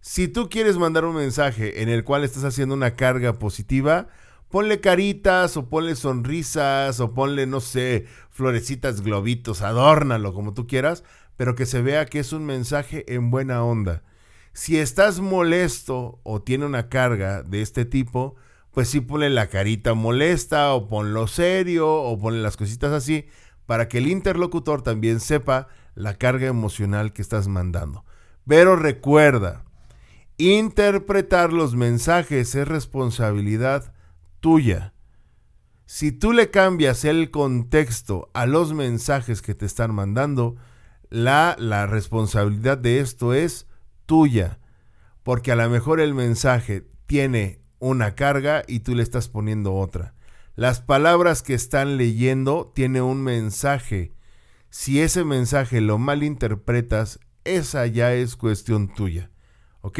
Si 0.00 0.26
tú 0.26 0.48
quieres 0.48 0.78
mandar 0.78 1.04
un 1.04 1.14
mensaje 1.14 1.82
en 1.82 1.90
el 1.90 2.04
cual 2.04 2.24
estás 2.24 2.44
haciendo 2.44 2.74
una 2.74 2.96
carga 2.96 3.38
positiva, 3.38 4.08
ponle 4.48 4.80
caritas 4.80 5.58
o 5.58 5.68
ponle 5.68 5.94
sonrisas 5.94 7.00
o 7.00 7.12
ponle, 7.12 7.46
no 7.46 7.60
sé, 7.60 8.06
florecitas, 8.30 9.02
globitos, 9.02 9.60
adórnalo 9.60 10.32
como 10.32 10.54
tú 10.54 10.66
quieras, 10.66 11.04
pero 11.36 11.54
que 11.54 11.66
se 11.66 11.82
vea 11.82 12.06
que 12.06 12.20
es 12.20 12.32
un 12.32 12.46
mensaje 12.46 13.04
en 13.14 13.30
buena 13.30 13.62
onda. 13.62 14.02
Si 14.54 14.78
estás 14.78 15.18
molesto 15.18 16.20
o 16.22 16.40
tiene 16.40 16.64
una 16.64 16.88
carga 16.88 17.42
de 17.42 17.60
este 17.60 17.84
tipo, 17.84 18.36
pues 18.70 18.88
sí 18.88 19.00
ponle 19.00 19.28
la 19.28 19.48
carita 19.48 19.94
molesta 19.94 20.72
o 20.74 20.86
ponlo 20.86 21.26
serio 21.26 21.92
o 21.92 22.16
ponle 22.20 22.40
las 22.40 22.56
cositas 22.56 22.92
así 22.92 23.26
para 23.66 23.88
que 23.88 23.98
el 23.98 24.06
interlocutor 24.06 24.82
también 24.82 25.18
sepa 25.18 25.66
la 25.96 26.14
carga 26.14 26.46
emocional 26.46 27.12
que 27.12 27.20
estás 27.20 27.48
mandando. 27.48 28.04
Pero 28.46 28.76
recuerda, 28.76 29.64
interpretar 30.38 31.52
los 31.52 31.74
mensajes 31.74 32.54
es 32.54 32.68
responsabilidad 32.68 33.92
tuya. 34.38 34.92
Si 35.86 36.12
tú 36.12 36.32
le 36.32 36.50
cambias 36.50 37.04
el 37.04 37.32
contexto 37.32 38.30
a 38.34 38.46
los 38.46 38.72
mensajes 38.72 39.42
que 39.42 39.56
te 39.56 39.66
están 39.66 39.92
mandando, 39.92 40.54
la, 41.10 41.56
la 41.58 41.88
responsabilidad 41.88 42.78
de 42.78 43.00
esto 43.00 43.34
es 43.34 43.66
tuya, 44.06 44.58
porque 45.22 45.52
a 45.52 45.56
lo 45.56 45.68
mejor 45.68 46.00
el 46.00 46.14
mensaje 46.14 46.86
tiene 47.06 47.60
una 47.78 48.14
carga 48.14 48.64
y 48.66 48.80
tú 48.80 48.94
le 48.94 49.02
estás 49.02 49.28
poniendo 49.28 49.74
otra. 49.74 50.14
Las 50.56 50.80
palabras 50.80 51.42
que 51.42 51.54
están 51.54 51.96
leyendo 51.96 52.70
tienen 52.74 53.02
un 53.02 53.22
mensaje. 53.22 54.12
Si 54.70 55.00
ese 55.00 55.24
mensaje 55.24 55.80
lo 55.80 55.98
malinterpretas, 55.98 57.18
esa 57.44 57.86
ya 57.86 58.14
es 58.14 58.36
cuestión 58.36 58.92
tuya. 58.94 59.30
¿Ok? 59.80 59.98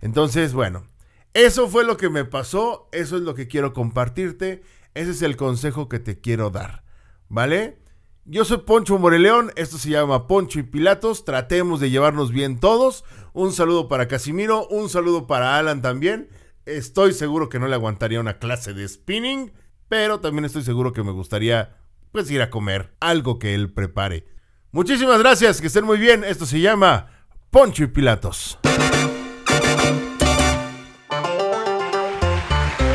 Entonces, 0.00 0.52
bueno, 0.52 0.86
eso 1.34 1.68
fue 1.68 1.84
lo 1.84 1.96
que 1.96 2.08
me 2.08 2.24
pasó, 2.24 2.88
eso 2.92 3.16
es 3.16 3.22
lo 3.22 3.34
que 3.34 3.48
quiero 3.48 3.72
compartirte. 3.72 4.62
Ese 4.94 5.10
es 5.10 5.22
el 5.22 5.36
consejo 5.36 5.88
que 5.88 5.98
te 5.98 6.20
quiero 6.20 6.50
dar, 6.50 6.84
¿vale? 7.28 7.79
Yo 8.24 8.44
soy 8.44 8.58
Poncho 8.58 8.98
Moreleón, 8.98 9.50
esto 9.56 9.78
se 9.78 9.90
llama 9.90 10.26
Poncho 10.26 10.60
y 10.60 10.62
Pilatos, 10.62 11.24
tratemos 11.24 11.80
de 11.80 11.90
llevarnos 11.90 12.32
bien 12.32 12.60
todos. 12.60 13.04
Un 13.32 13.52
saludo 13.52 13.88
para 13.88 14.08
Casimiro, 14.08 14.66
un 14.68 14.90
saludo 14.90 15.26
para 15.26 15.56
Alan 15.56 15.80
también. 15.80 16.28
Estoy 16.66 17.14
seguro 17.14 17.48
que 17.48 17.58
no 17.58 17.66
le 17.66 17.74
aguantaría 17.74 18.20
una 18.20 18.38
clase 18.38 18.74
de 18.74 18.86
spinning, 18.86 19.52
pero 19.88 20.20
también 20.20 20.44
estoy 20.44 20.62
seguro 20.62 20.92
que 20.92 21.02
me 21.02 21.12
gustaría 21.12 21.78
pues 22.12 22.30
ir 22.30 22.42
a 22.42 22.50
comer 22.50 22.94
algo 23.00 23.38
que 23.38 23.54
él 23.54 23.72
prepare. 23.72 24.26
Muchísimas 24.70 25.18
gracias, 25.18 25.60
que 25.60 25.68
estén 25.68 25.84
muy 25.84 25.98
bien. 25.98 26.22
Esto 26.22 26.44
se 26.44 26.60
llama 26.60 27.26
Poncho 27.50 27.84
y 27.84 27.88
Pilatos. 27.88 28.58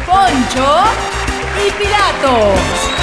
Poncho 0.06 0.84
y 1.68 1.72
Pilatos. 1.78 2.95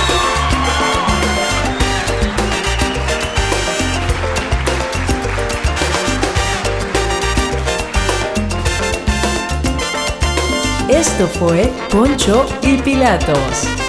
Esto 10.92 11.26
fue 11.26 11.72
Poncho 11.90 12.44
y 12.62 12.76
Pilatos. 12.76 13.81